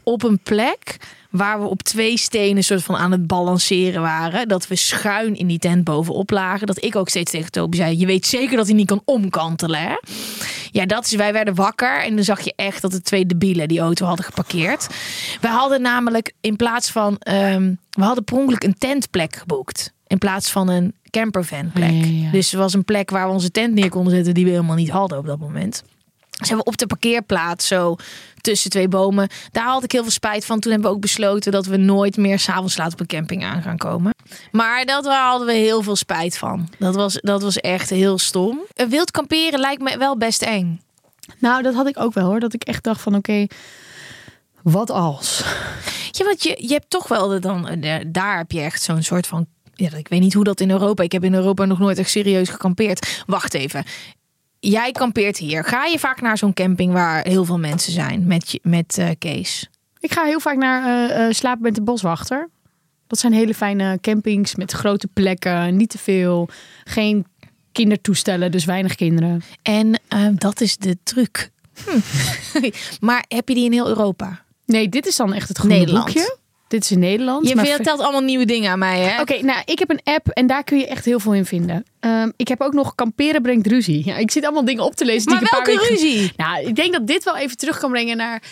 [0.02, 0.96] op een plek
[1.30, 4.48] waar we op twee stenen soort van aan het balanceren waren.
[4.48, 6.66] Dat we schuin in die tent bovenop lagen.
[6.66, 9.80] Dat ik ook steeds tegen Toby zei, je weet zeker dat hij niet kan omkantelen.
[9.80, 9.96] Hè?
[10.70, 13.68] Ja, dat is, wij werden wakker en dan zag je echt dat de twee debielen
[13.68, 14.86] die auto hadden geparkeerd.
[15.40, 19.94] We hadden namelijk in plaats van, ehm, we hadden per een tentplek geboekt.
[20.07, 20.94] In plaats van een.
[21.74, 22.30] Ja, ja, ja.
[22.30, 24.76] Dus er was een plek waar we onze tent neer konden zetten die we helemaal
[24.76, 25.82] niet hadden op dat moment.
[26.38, 27.96] Dus hebben we op de parkeerplaats zo
[28.40, 29.28] tussen twee bomen.
[29.50, 30.61] Daar had ik heel veel spijt van.
[30.61, 33.62] Toen hebben we ook besloten dat we nooit meer s'avonds laat op een camping aan
[33.62, 34.14] gaan komen.
[34.50, 36.68] Maar dat daar hadden we heel veel spijt van.
[36.78, 38.61] Dat was, dat was echt heel stom.
[38.88, 40.80] Wild kamperen lijkt me wel best eng.
[41.38, 42.40] Nou, dat had ik ook wel hoor.
[42.40, 43.46] Dat ik echt dacht van oké,
[44.62, 45.44] wat als?
[46.11, 49.02] Ja, want je, je hebt toch wel de, dan, de, daar heb je echt zo'n
[49.02, 49.46] soort van.
[49.79, 51.03] Ja, ik weet niet hoe dat in Europa.
[51.03, 53.22] Ik heb in Europa nog nooit echt serieus gekampeerd.
[53.27, 53.85] Wacht even.
[54.59, 55.64] Jij kampeert hier.
[55.64, 59.09] Ga je vaak naar zo'n camping waar heel veel mensen zijn met, je- met eh,
[59.18, 59.68] Kees?
[60.01, 62.49] Ik ga heel vaak naar eh, eh, slapen met de boswachter.
[63.07, 66.49] Dat zijn hele fijne campings met grote plekken, niet te veel,
[66.85, 67.27] geen
[67.72, 69.43] kindertoestellen, dus weinig kinderen.
[69.62, 70.01] En
[70.35, 71.51] dat is de truc.
[71.85, 71.99] Hm.
[73.07, 74.45] maar heb je die in heel Europa?
[74.66, 76.05] Nee, dit is dan echt het groene Nederland.
[76.07, 76.37] boekje.
[76.68, 77.48] Dit is in Nederland.
[77.48, 79.20] Je vertelt allemaal nieuwe dingen aan mij, hè?
[79.20, 81.84] Oké, nou, ik heb een app en daar kun je echt heel veel in vinden.
[82.00, 84.02] Ehm, ik heb ook nog kamperen brengt ruzie.
[84.04, 85.30] Ja, ik zit allemaal dingen op te lezen.
[85.30, 86.32] Maar die ik een paar welke weken- ruzie?
[86.36, 88.42] Nou, ik denk dat dit wel even terug kan brengen naar...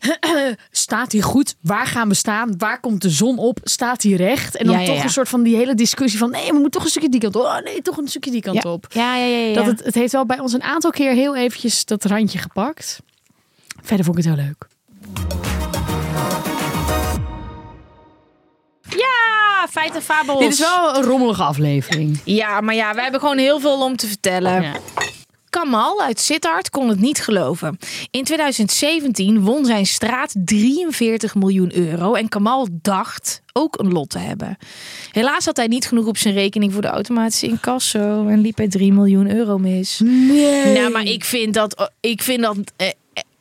[0.70, 1.54] Staat hij goed?
[1.60, 2.54] Waar gaan we staan?
[2.58, 3.58] Waar komt de zon op?
[3.64, 4.56] Staat hij recht?
[4.56, 5.02] En dan Ja, ja, toch ja.
[5.02, 6.30] een soort van die hele discussie van...
[6.30, 7.42] Nee, we moeten toch een stukje die kant op.
[7.42, 8.86] Oh nee, toch een stukje die kant op.
[8.90, 9.36] Ja, ja, ja.
[9.46, 12.38] ja, Dat het, het heeft wel bij ons een aantal keer heel eventjes dat randje
[12.38, 13.00] gepakt.
[13.82, 14.68] Verder vond ik het heel leuk.
[19.60, 20.38] Ja, feiten en fabels.
[20.38, 22.20] Dit is wel een rommelige aflevering.
[22.24, 24.62] Ja, maar ja, wij hebben gewoon heel veel om te vertellen.
[24.62, 24.72] Ja.
[25.50, 27.78] Kamal uit Sittard kon het niet geloven.
[28.10, 34.18] In 2017 won zijn straat 43 miljoen euro en Kamal dacht ook een lot te
[34.18, 34.56] hebben.
[35.12, 38.68] Helaas had hij niet genoeg op zijn rekening voor de automatische incasso en liep hij
[38.68, 40.00] 3 miljoen euro mis.
[40.04, 40.78] Nee.
[40.78, 42.92] Nou, maar ik vind dat, ik vind dat eh, eh,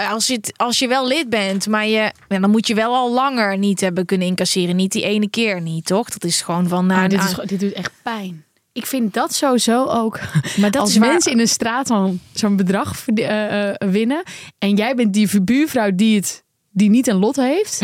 [0.08, 3.14] als, je het, als je wel lid bent, maar je, dan moet je wel al
[3.14, 4.76] langer niet hebben kunnen incasseren.
[4.76, 6.10] Niet die ene keer niet, toch?
[6.10, 6.86] Dat is gewoon van.
[6.86, 8.44] Nou, Ah, dit, is, dit doet echt pijn.
[8.74, 10.20] Ik vind dat sowieso ook.
[10.60, 14.24] Maar dat als waar- mensen in een straat zo'n zo'n bedrag eh, eh, winnen.
[14.60, 17.82] En jij bent die buurvrouw die, het, die niet een lot heeft.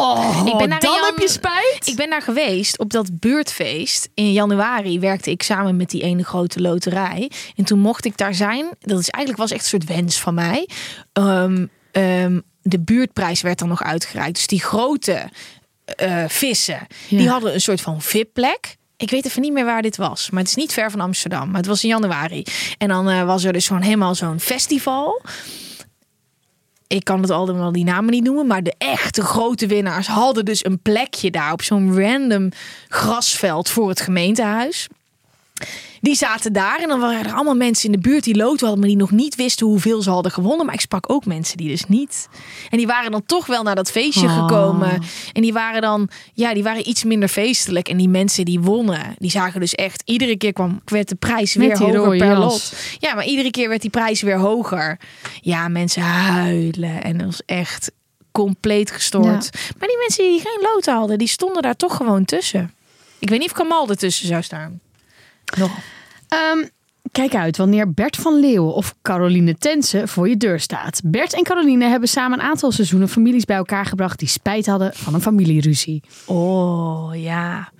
[0.00, 1.86] Oh, Ik ben daar dan Jan- heb je spijt.
[1.86, 4.08] Ik ben daar geweest op dat buurtfeest.
[4.14, 7.30] In januari werkte ik samen met die ene grote loterij.
[7.56, 8.68] En toen mocht ik daar zijn.
[8.80, 10.68] Dat is eigenlijk was echt een soort wens van mij.
[11.12, 14.34] Ehm, ehm, de buurtprijs werd dan nog uitgereikt.
[14.34, 15.28] Dus die grote
[15.96, 18.76] eh, vissen, die hadden een soort van VIP-plek.
[18.96, 21.46] Ik weet even niet meer waar dit was, maar het is niet ver van Amsterdam.
[21.48, 22.44] Maar het was in januari.
[22.78, 25.22] En dan eh, was er dus gewoon helemaal zo'n festival.
[26.90, 30.64] Ik kan het allemaal die namen niet noemen, maar de echte grote winnaars hadden dus
[30.64, 32.48] een plekje daar op zo'n random
[32.88, 34.88] grasveld voor het gemeentehuis.
[36.00, 38.78] Die zaten daar en dan waren er allemaal mensen in de buurt die loten hadden,
[38.78, 40.66] maar die nog niet wisten hoeveel ze hadden gewonnen.
[40.66, 42.28] Maar ik sprak ook mensen die dus niet.
[42.70, 44.38] En die waren dan toch wel naar dat feestje Oh.
[44.40, 45.02] gekomen.
[45.32, 47.88] En die waren dan, ja, die waren iets minder feestelijk.
[47.88, 51.54] En die mensen die wonnen, die zagen dus echt, iedere keer kwam, werd de prijs
[51.54, 52.38] weer hoger per jas.
[52.38, 52.72] lot.
[52.98, 54.98] Ja, maar iedere keer werd die prijs weer hoger.
[55.40, 57.02] Ja, mensen huilen.
[57.02, 57.90] En dat was echt
[58.32, 59.50] compleet gestoord.
[59.78, 62.74] Maar die mensen die geen loten hadden, die stonden daar toch gewoon tussen.
[63.18, 64.80] Ik weet niet of Kamal ertussen zou staan.
[65.58, 65.70] Nog.
[66.28, 66.64] Ehm,
[67.12, 71.00] kijk uit wanneer Bert van Leeuwen of Caroline Tense voor je deur staat.
[71.04, 74.94] Bert en Caroline hebben samen een aantal seizoenen families bij elkaar gebracht die spijt hadden
[74.94, 76.02] van een familieruzie.
[76.26, 77.72] Oh, ja.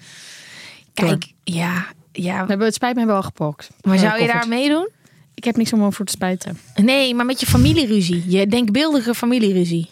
[0.94, 2.42] Kijk, ja, ja.
[2.42, 3.70] We hebben het spijt me wel gepokt.
[3.82, 4.88] Maar zou je daar meedoen?
[5.34, 6.58] Ik heb niks om over te spijten.
[6.74, 8.24] Nee, maar met je familieruzie.
[8.26, 9.88] Je denkbeeldige familieruzie.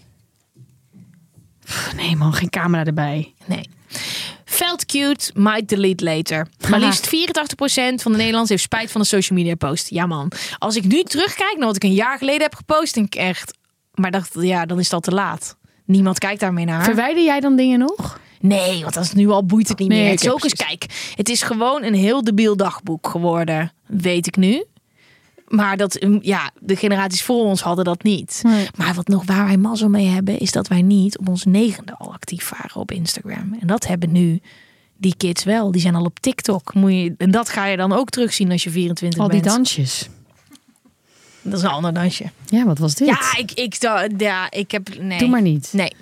[1.97, 3.35] Nee man, geen camera erbij.
[3.47, 3.68] Nee.
[4.87, 6.47] Cute, might delete later.
[6.70, 7.11] Maar liefst 84%
[7.95, 9.91] van de Nederlanders heeft spijt van de social media post.
[9.91, 10.33] Ja man.
[10.59, 13.57] Als ik nu terugkijk naar wat ik een jaar geleden heb gepost, denk ik echt...
[13.95, 15.57] Maar dacht, ja, dan is dat te laat.
[15.85, 16.85] Niemand kijkt daarmee naar.
[16.85, 18.20] Verwijder jij dan dingen nog?
[18.41, 20.11] Nee, want als nu al boeit het niet Nee, meer.
[20.11, 24.26] Het is oké, ook eens, kijk, het is gewoon een heel debiel dagboek geworden, weet
[24.26, 24.64] ik nu.
[25.49, 28.41] Maar dat, mm, ja, de generaties voor ons hadden dat niet.
[28.43, 28.68] Nee.
[28.76, 31.95] Maar wat nog waar wij mazzel mee hebben, is dat wij niet op ons negende
[31.99, 33.57] al actief waren op Instagram.
[33.61, 34.41] En dat hebben nu
[34.99, 35.71] die kids wel.
[35.71, 36.75] Die zijn al op TikTok.
[36.75, 39.55] Moet je, en dat ga je dan ook terugzien als je 24 Al die bent.
[39.55, 40.09] dansjes.
[41.43, 42.25] Dat is een ander dansje.
[42.47, 43.09] Ja, wat was dit?
[43.09, 43.75] Ja, ik, ik,
[44.19, 44.99] ja, ik heb.
[45.01, 45.19] Nee.
[45.19, 45.69] Doe maar niet.
[45.73, 45.93] Nee.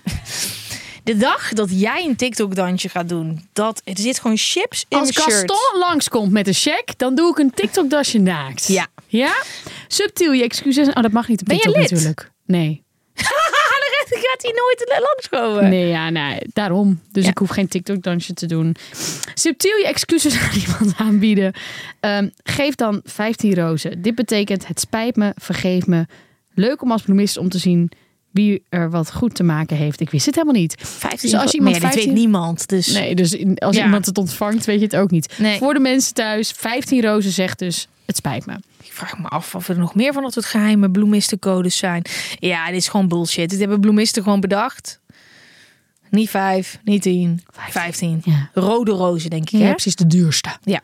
[1.05, 5.11] De dag dat jij een TikTok-dansje gaat doen, dat er zit gewoon chips in Als.
[5.11, 8.67] Gaston langskomt met een check, dan doe ik een TikTok-dasje naakt.
[8.67, 8.87] Ja.
[9.07, 9.43] Ja?
[9.89, 10.89] Subtiel je excuses.
[10.89, 11.91] Oh, dat mag niet op Ben je TikTok lid?
[11.91, 12.31] Natuurlijk.
[12.47, 12.83] Nee.
[14.11, 15.71] Dan gaat hij nooit langskomen.
[15.71, 17.01] Nee, ja, nee, daarom.
[17.13, 17.31] Dus Ja.
[17.31, 18.77] ik hoef geen TikTok-dansje te doen.
[19.35, 21.53] Subtiel je excuses aan iemand aanbieden.
[22.01, 24.03] Ehm, geef dan 15 rozen.
[24.03, 26.07] Dit betekent het spijt me, vergeef me.
[26.55, 27.91] Leuk om als bloemist om te zien
[28.31, 30.01] wie er wat goed te maken heeft.
[30.01, 30.75] Ik wist het helemaal niet.
[30.79, 32.69] 15 Dus als iemand maar ja, dit 15 weet niemand.
[32.69, 33.85] Dus Nee, dus als Ja.
[33.85, 35.35] iemand het ontvangt, weet je het ook niet.
[35.39, 35.59] Nee.
[35.59, 38.55] Voor de mensen thuis, 15 rozen zegt dus, het spijt me.
[38.83, 42.03] ik vraag me af of er nog meer van dat soort geheime bloemistencodes zijn.
[42.39, 43.51] Ja, dit is gewoon bullshit.
[43.51, 45.01] Dit hebben bloemisten gewoon bedacht.
[46.11, 48.21] Niet vijf, niet tien, vijftien.
[48.25, 48.51] Ja.
[48.55, 49.59] Rode rozen, denk ik.
[49.59, 49.71] Ja, hè?
[49.71, 50.51] precies de duurste.
[50.63, 50.81] Ja.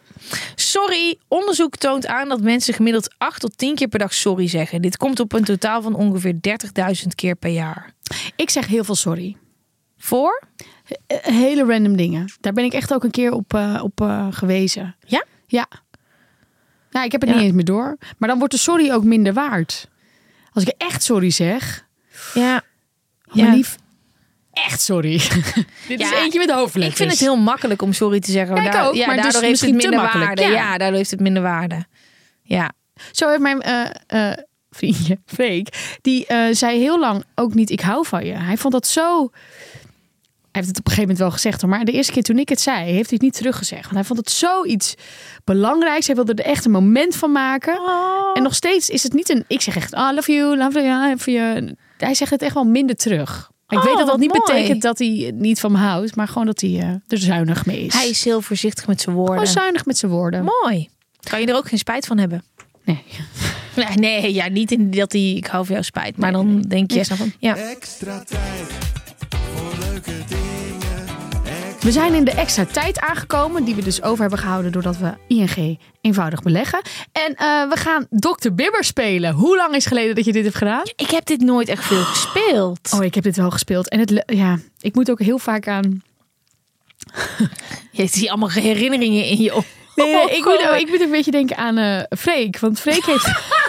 [0.54, 4.82] Sorry, onderzoek toont aan dat mensen gemiddeld 8 tot 10 keer per dag sorry zeggen.
[4.82, 7.92] Dit komt op een totaal van ongeveer 30.000 keer per jaar.
[8.36, 9.36] Ik zeg heel veel sorry.
[9.98, 10.42] Voor?
[11.22, 12.32] Hele random dingen.
[12.40, 14.96] Daar ben ik echt ook een keer op, eh, op eh, gewezen.
[15.06, 15.24] Ja?
[15.46, 15.68] Ja.
[16.92, 17.36] Ja, ik heb het Ja.
[17.36, 17.96] niet eens meer door.
[18.18, 19.88] Maar dan wordt de sorry ook minder waard.
[20.52, 21.86] Als ik echt sorry zeg,
[22.34, 22.56] Ja.
[23.28, 23.50] oh, Ja.
[23.52, 23.76] lief,
[24.52, 25.16] echt sorry.
[25.88, 26.86] Dit is eentje met hoofdletters.
[26.90, 28.56] Ik vind het heel makkelijk om sorry te zeggen.
[28.56, 30.42] Ja, ik Daar- ook, ja, maar dus daardoor heeft het minder waarde.
[30.42, 30.48] ja.
[30.48, 30.78] Ja.
[30.78, 31.84] daardoor heeft het minder waarde.
[32.42, 32.72] Ja.
[33.12, 34.38] Zo heeft mijn eh, eh,
[34.70, 38.32] vriendje, Freek, die eh, zei heel lang ook niet ik hou van je.
[38.32, 39.30] Hij vond dat zo...
[40.52, 42.38] Hij heeft het op een gegeven moment wel gezegd, hoor, maar de eerste keer toen
[42.38, 43.82] ik het zei, heeft hij het niet teruggezegd.
[43.82, 44.94] Want hij vond het zoiets
[45.44, 46.06] belangrijks.
[46.06, 47.80] Hij wilde er echt een moment van maken.
[48.34, 49.44] En nog steeds is het niet een...
[49.46, 51.74] Ik zeg echt, I love you, love you, love you.
[51.98, 53.50] Hij zegt het echt wel minder terug.
[53.68, 54.40] Ik Oh, weet dat dat niet mooi.
[54.46, 57.84] betekent dat hij niet van me houdt, maar gewoon dat hij eh, er zuinig mee
[57.84, 57.92] is.
[57.94, 59.34] Hij is heel voorzichtig met zijn woorden.
[59.36, 60.44] gewoon zuinig met zijn woorden.
[60.62, 60.88] Mooi.
[61.30, 62.44] Kan je er ook geen spijt van hebben?
[62.84, 63.02] Nee.
[63.76, 63.86] Nee,
[64.20, 66.16] nee ja, niet in dat hij ik hou van jou spijt.
[66.16, 66.98] Maar dan denk je...
[66.98, 67.32] Ik snap hem.
[67.38, 67.56] Ja.
[67.56, 68.40] Extra tijd.
[71.82, 75.14] We zijn in de extra tijd aangekomen, die we dus over hebben gehouden doordat we
[75.26, 76.82] ING eenvoudig beleggen.
[77.12, 78.52] En eh, we gaan Dr.
[78.52, 79.32] Bibber spelen.
[79.32, 80.82] Hoe lang is geleden dat je dit hebt gedaan?
[80.96, 82.92] Ik heb dit nooit echt veel gespeeld.
[82.94, 83.88] Oh, ik heb dit wel gespeeld.
[83.88, 86.02] En het, ja, ik moet ook heel vaak aan.
[87.90, 89.64] Je ziet allemaal herinneringen in je op.
[89.96, 92.58] Nee, ik, moet, ik moet een beetje denken aan eh Freek.
[92.58, 93.26] Want Freek heeft.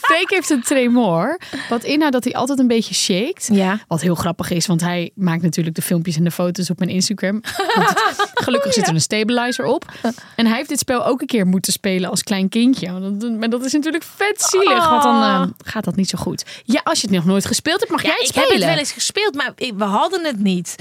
[0.00, 1.38] Freek heeft een tremor.
[1.68, 3.48] Wat inhoudt dat hij altijd een beetje shakt.
[3.52, 3.80] Ja.
[3.88, 6.90] Wat heel grappig is, want hij maakt natuurlijk de filmpjes en de foto's op mijn
[6.90, 7.40] Instagram.
[7.42, 9.92] Het- gelukkig zit er een stabilizer op.
[10.36, 12.92] En hij heeft dit spel ook een keer moeten spelen als klein kindje.
[13.38, 16.44] Maar dat is natuurlijk vet zielig, want dan eh, gaat dat niet zo goed.
[16.64, 18.48] Ja, als je het nog nooit gespeeld hebt, mag Ja, jij het ik spelen.
[18.50, 20.74] heb het wel eens gespeeld, maar ik- we hadden het niet.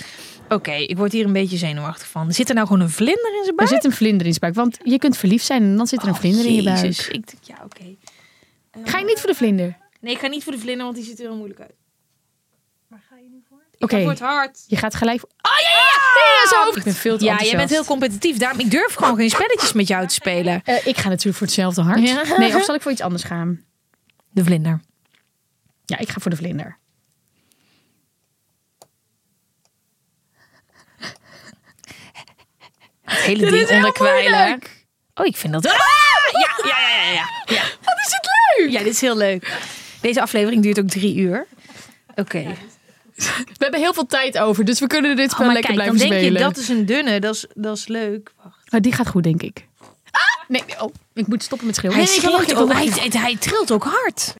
[0.49, 2.33] Oké, ik word hier een beetje zenuwachtig van.
[2.33, 3.69] Zit er nou gewoon een vlinder in zijn Er buik?
[3.69, 6.07] zit een vlinder in zijn buik, want je kunt verliefd zijn en dan zit er
[6.07, 7.07] een vlinder in je buik.
[7.11, 7.95] Ik, ja, oké.
[8.83, 9.77] Ga je niet voor de vlinder?
[9.99, 11.73] Nee, ik ga niet voor de vlinder, want die ziet er heel moeilijk uit.
[13.79, 14.01] Oké.
[14.01, 14.63] Voor het hart.
[14.67, 15.23] Je gaat gelijk...
[15.23, 16.43] Oh ja, ja, ja!
[16.43, 16.77] ja, zo.
[16.77, 17.57] Ik ben veel te Ja, enthousiast.
[17.67, 18.37] bent heel competitief.
[18.37, 20.61] Daarom, ik durf gewoon geen spelletjes met jou te spelen.
[20.65, 22.07] Eh, ik ga natuurlijk voor hetzelfde hart.
[22.07, 22.37] Ja.
[22.37, 23.63] Nee, of zal ik voor iets anders gaan?
[24.29, 24.81] De vlinder.
[25.85, 26.77] Ja, ik ga voor de vlinder.
[33.01, 34.31] Het hele Dit ding is heel onderkwijlen.
[34.39, 34.85] moeilijk.
[35.15, 35.65] Oh, ik vind dat...
[35.65, 35.71] Ah!
[36.31, 37.27] Ja, ja, ja, ja, ja.
[37.45, 37.61] ja.
[37.81, 38.22] Wat is het
[38.57, 38.69] leuk!
[38.69, 39.51] Ja, dit is heel leuk.
[40.01, 41.47] Deze aflevering duurt ook drie uur.
[42.15, 42.43] Oké.
[43.15, 45.85] We hebben heel veel tijd over, dus we kunnen dit Oh, spel maar lekker kijk,
[45.87, 46.47] dan blijven denk spelen.
[46.47, 47.19] je, dat is een dunne.
[47.19, 48.31] Dat is, dat is leuk.
[48.43, 48.71] Wacht.
[48.71, 49.67] Maar die gaat goed, denk ik.
[50.11, 50.21] Ah!
[50.47, 51.99] Nee, oh, ik moet stoppen met schreeuwen.
[51.99, 54.33] Hij, schreeuwt ook, hij, even- hij, hij trilt ook hard.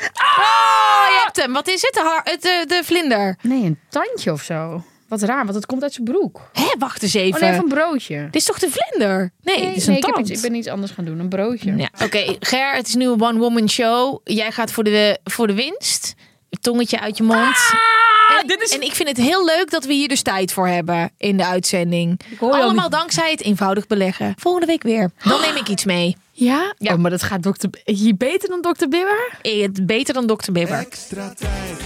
[0.00, 1.52] Oh, je hebt hem.
[1.52, 1.94] Wat is het?
[1.94, 3.36] De, het, de, de vlinder.
[3.42, 4.84] Nee, een tandje of zo.
[5.08, 6.50] Wat raar, want het komt uit zijn broek.
[6.52, 7.34] Hé, wacht eens even.
[7.34, 8.24] Oh nee, van een broodje.
[8.24, 9.32] Dit is toch de vlinder?
[9.42, 10.28] Nee, Nee, dit is nee, een ik, heb tand.
[10.28, 11.18] iets, ik ben iets anders gaan doen.
[11.18, 11.76] Een broodje.
[11.76, 14.20] Ja, Oké, Ger, het is nu een one-woman show.
[14.24, 16.14] Jij gaat voor de, voor de winst.
[16.60, 17.38] Tongetje uit je mond.
[17.38, 20.52] en, Ah, dit is- en ik vind het heel leuk dat we hier dus tijd
[20.52, 22.20] voor hebben in de uitzending.
[22.40, 24.34] Allemaal dankzij het eenvoudig beleggen.
[24.38, 25.10] Volgende week weer.
[25.24, 26.16] Dan neem ik iets mee.
[26.32, 26.74] Ja?
[26.78, 26.92] Ja.
[26.92, 27.70] Oh, maar dat gaat dokter...
[27.84, 29.32] hier beter dan dokter Bibber?
[29.42, 30.52] Eh, Het beter dan Dr.
[30.52, 30.78] Bibber.
[30.78, 31.78] Extra tijd.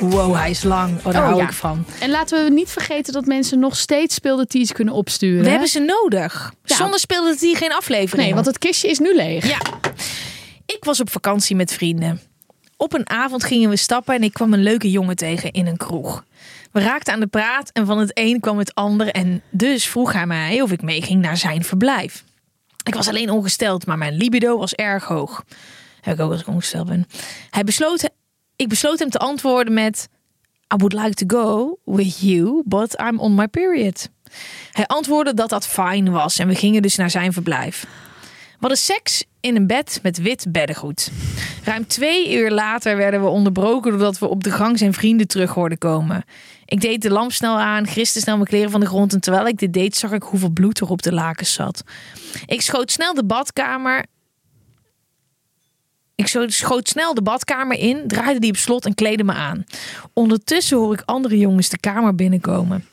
[0.00, 0.96] Wow, hij is lang.
[0.96, 1.44] Oh, daar Oh, hou ja.
[1.44, 1.84] ik van.
[2.00, 5.44] En laten we niet vergeten dat mensen nog steeds speeldeties kunnen opsturen.
[5.44, 6.52] We hebben ze nodig.
[6.64, 6.76] Ja.
[6.76, 8.24] Zonder speelde hier geen aflevering.
[8.24, 9.48] Nee, want het kistje is nu leeg.
[9.48, 9.58] Ja.
[10.66, 12.20] Ik was op vakantie met vrienden.
[12.76, 15.76] Op een avond gingen we stappen en ik kwam een leuke jongen tegen in een
[15.76, 16.24] kroeg.
[16.72, 20.12] We raakten aan de praat en van het een kwam het ander en dus vroeg
[20.12, 22.24] hij mij of ik meeging naar zijn verblijf.
[22.84, 25.44] Ik was alleen ongesteld, maar mijn libido was erg hoog.
[26.00, 27.06] Heb ik ook als ik ongesteld ben.
[27.50, 28.08] Hij besloot,
[28.58, 30.08] ik besloot hem te antwoorden met...
[30.74, 34.08] I would like to go with you, but I'm on my period.
[34.72, 37.86] Hij antwoordde dat dat fijn was en we gingen dus naar zijn verblijf.
[38.20, 41.10] We hadden seks in een bed met wit beddengoed.
[41.64, 45.50] Ruim twee uur later werden we onderbroken doordat we op de gang zijn vrienden terug
[45.50, 46.24] hoorden komen.
[46.64, 49.46] Ik deed de lamp snel aan, griste snel mijn kleren van de grond en terwijl
[49.46, 51.82] ik dit deed zag ik hoeveel bloed er op de lakens zat.
[52.46, 54.04] Ik schoot snel de badkamer.
[56.18, 59.64] Ik schoot snel de badkamer in, draaide die op slot en kleedde me aan.
[60.12, 62.84] Ondertussen hoor ik andere jongens de kamer binnenkomen.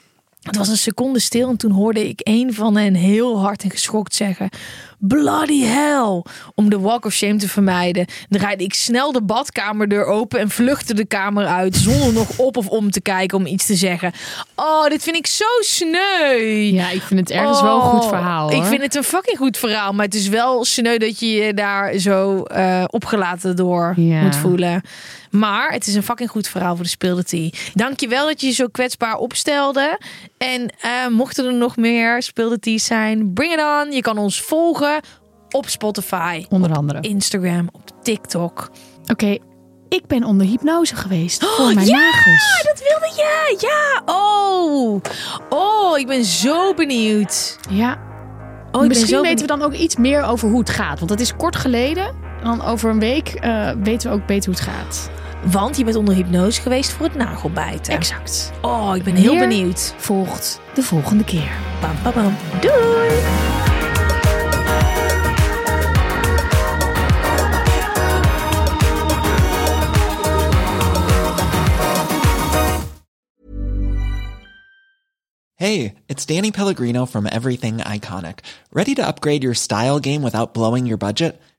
[0.46, 3.70] Het was een seconde stil en toen hoorde ik een van hen heel hard en
[3.72, 4.50] geschokt zeggen:
[5.00, 6.24] Bloody hell!
[6.56, 10.94] Om de walk of shame te vermijden, draaide ik snel de badkamerdeur open en vluchtte
[10.94, 14.12] de kamer uit zonder nog op of om te kijken om iets te zeggen.
[14.56, 16.38] Oh, dit vind ik zo sneu.
[16.72, 18.50] Ja, ik vind het ergens wel een goed verhaal.
[18.50, 18.66] Ik hoor.
[18.66, 21.98] vind het een fucking goed verhaal, maar het is wel sneu dat je je daar
[21.98, 24.22] zo eh, opgelaten door Ja.
[24.22, 24.82] moet voelen.
[25.38, 27.24] Maar het is een fucking goed verhaal voor de speelde
[27.74, 30.00] Dankjewel dat je je zo kwetsbaar opstelde.
[30.38, 33.92] En eh, mochten er nog meer speelde zijn, bring it on.
[33.92, 35.00] Je kan ons volgen
[35.50, 37.02] op Spotify, Onder andere.
[37.02, 38.70] Instagram, op TikTok.
[39.08, 39.38] Oké,
[39.90, 42.64] ik ben onder hypnose geweest voor Oh, mijn ja, nagels.
[42.64, 43.56] dat wilde je.
[43.60, 45.02] Ja, oh.
[45.50, 47.58] Oh, ik ben zo benieuwd.
[47.70, 48.14] Ja,
[48.72, 50.98] Oh, misschien weten we dan ook iets meer over hoe het gaat.
[50.98, 52.06] Want dat is kort geleden.
[52.40, 55.10] En dan over een week eh, weten we ook beter hoe het gaat.
[55.46, 57.94] Want je bent onder hypnose geweest voor het nagelbijten.
[57.94, 58.52] Exact.
[58.62, 59.94] Oh, ik ben heel Meer benieuwd.
[59.98, 61.52] Volgt de volgende keer.
[61.82, 62.36] Bam, bam, bam.
[62.62, 63.10] Doei!
[75.56, 78.40] Hey, it's Danny Pellegrino from Everything Iconic.
[78.72, 81.42] Ready to upgrade your style game without blowing your budget?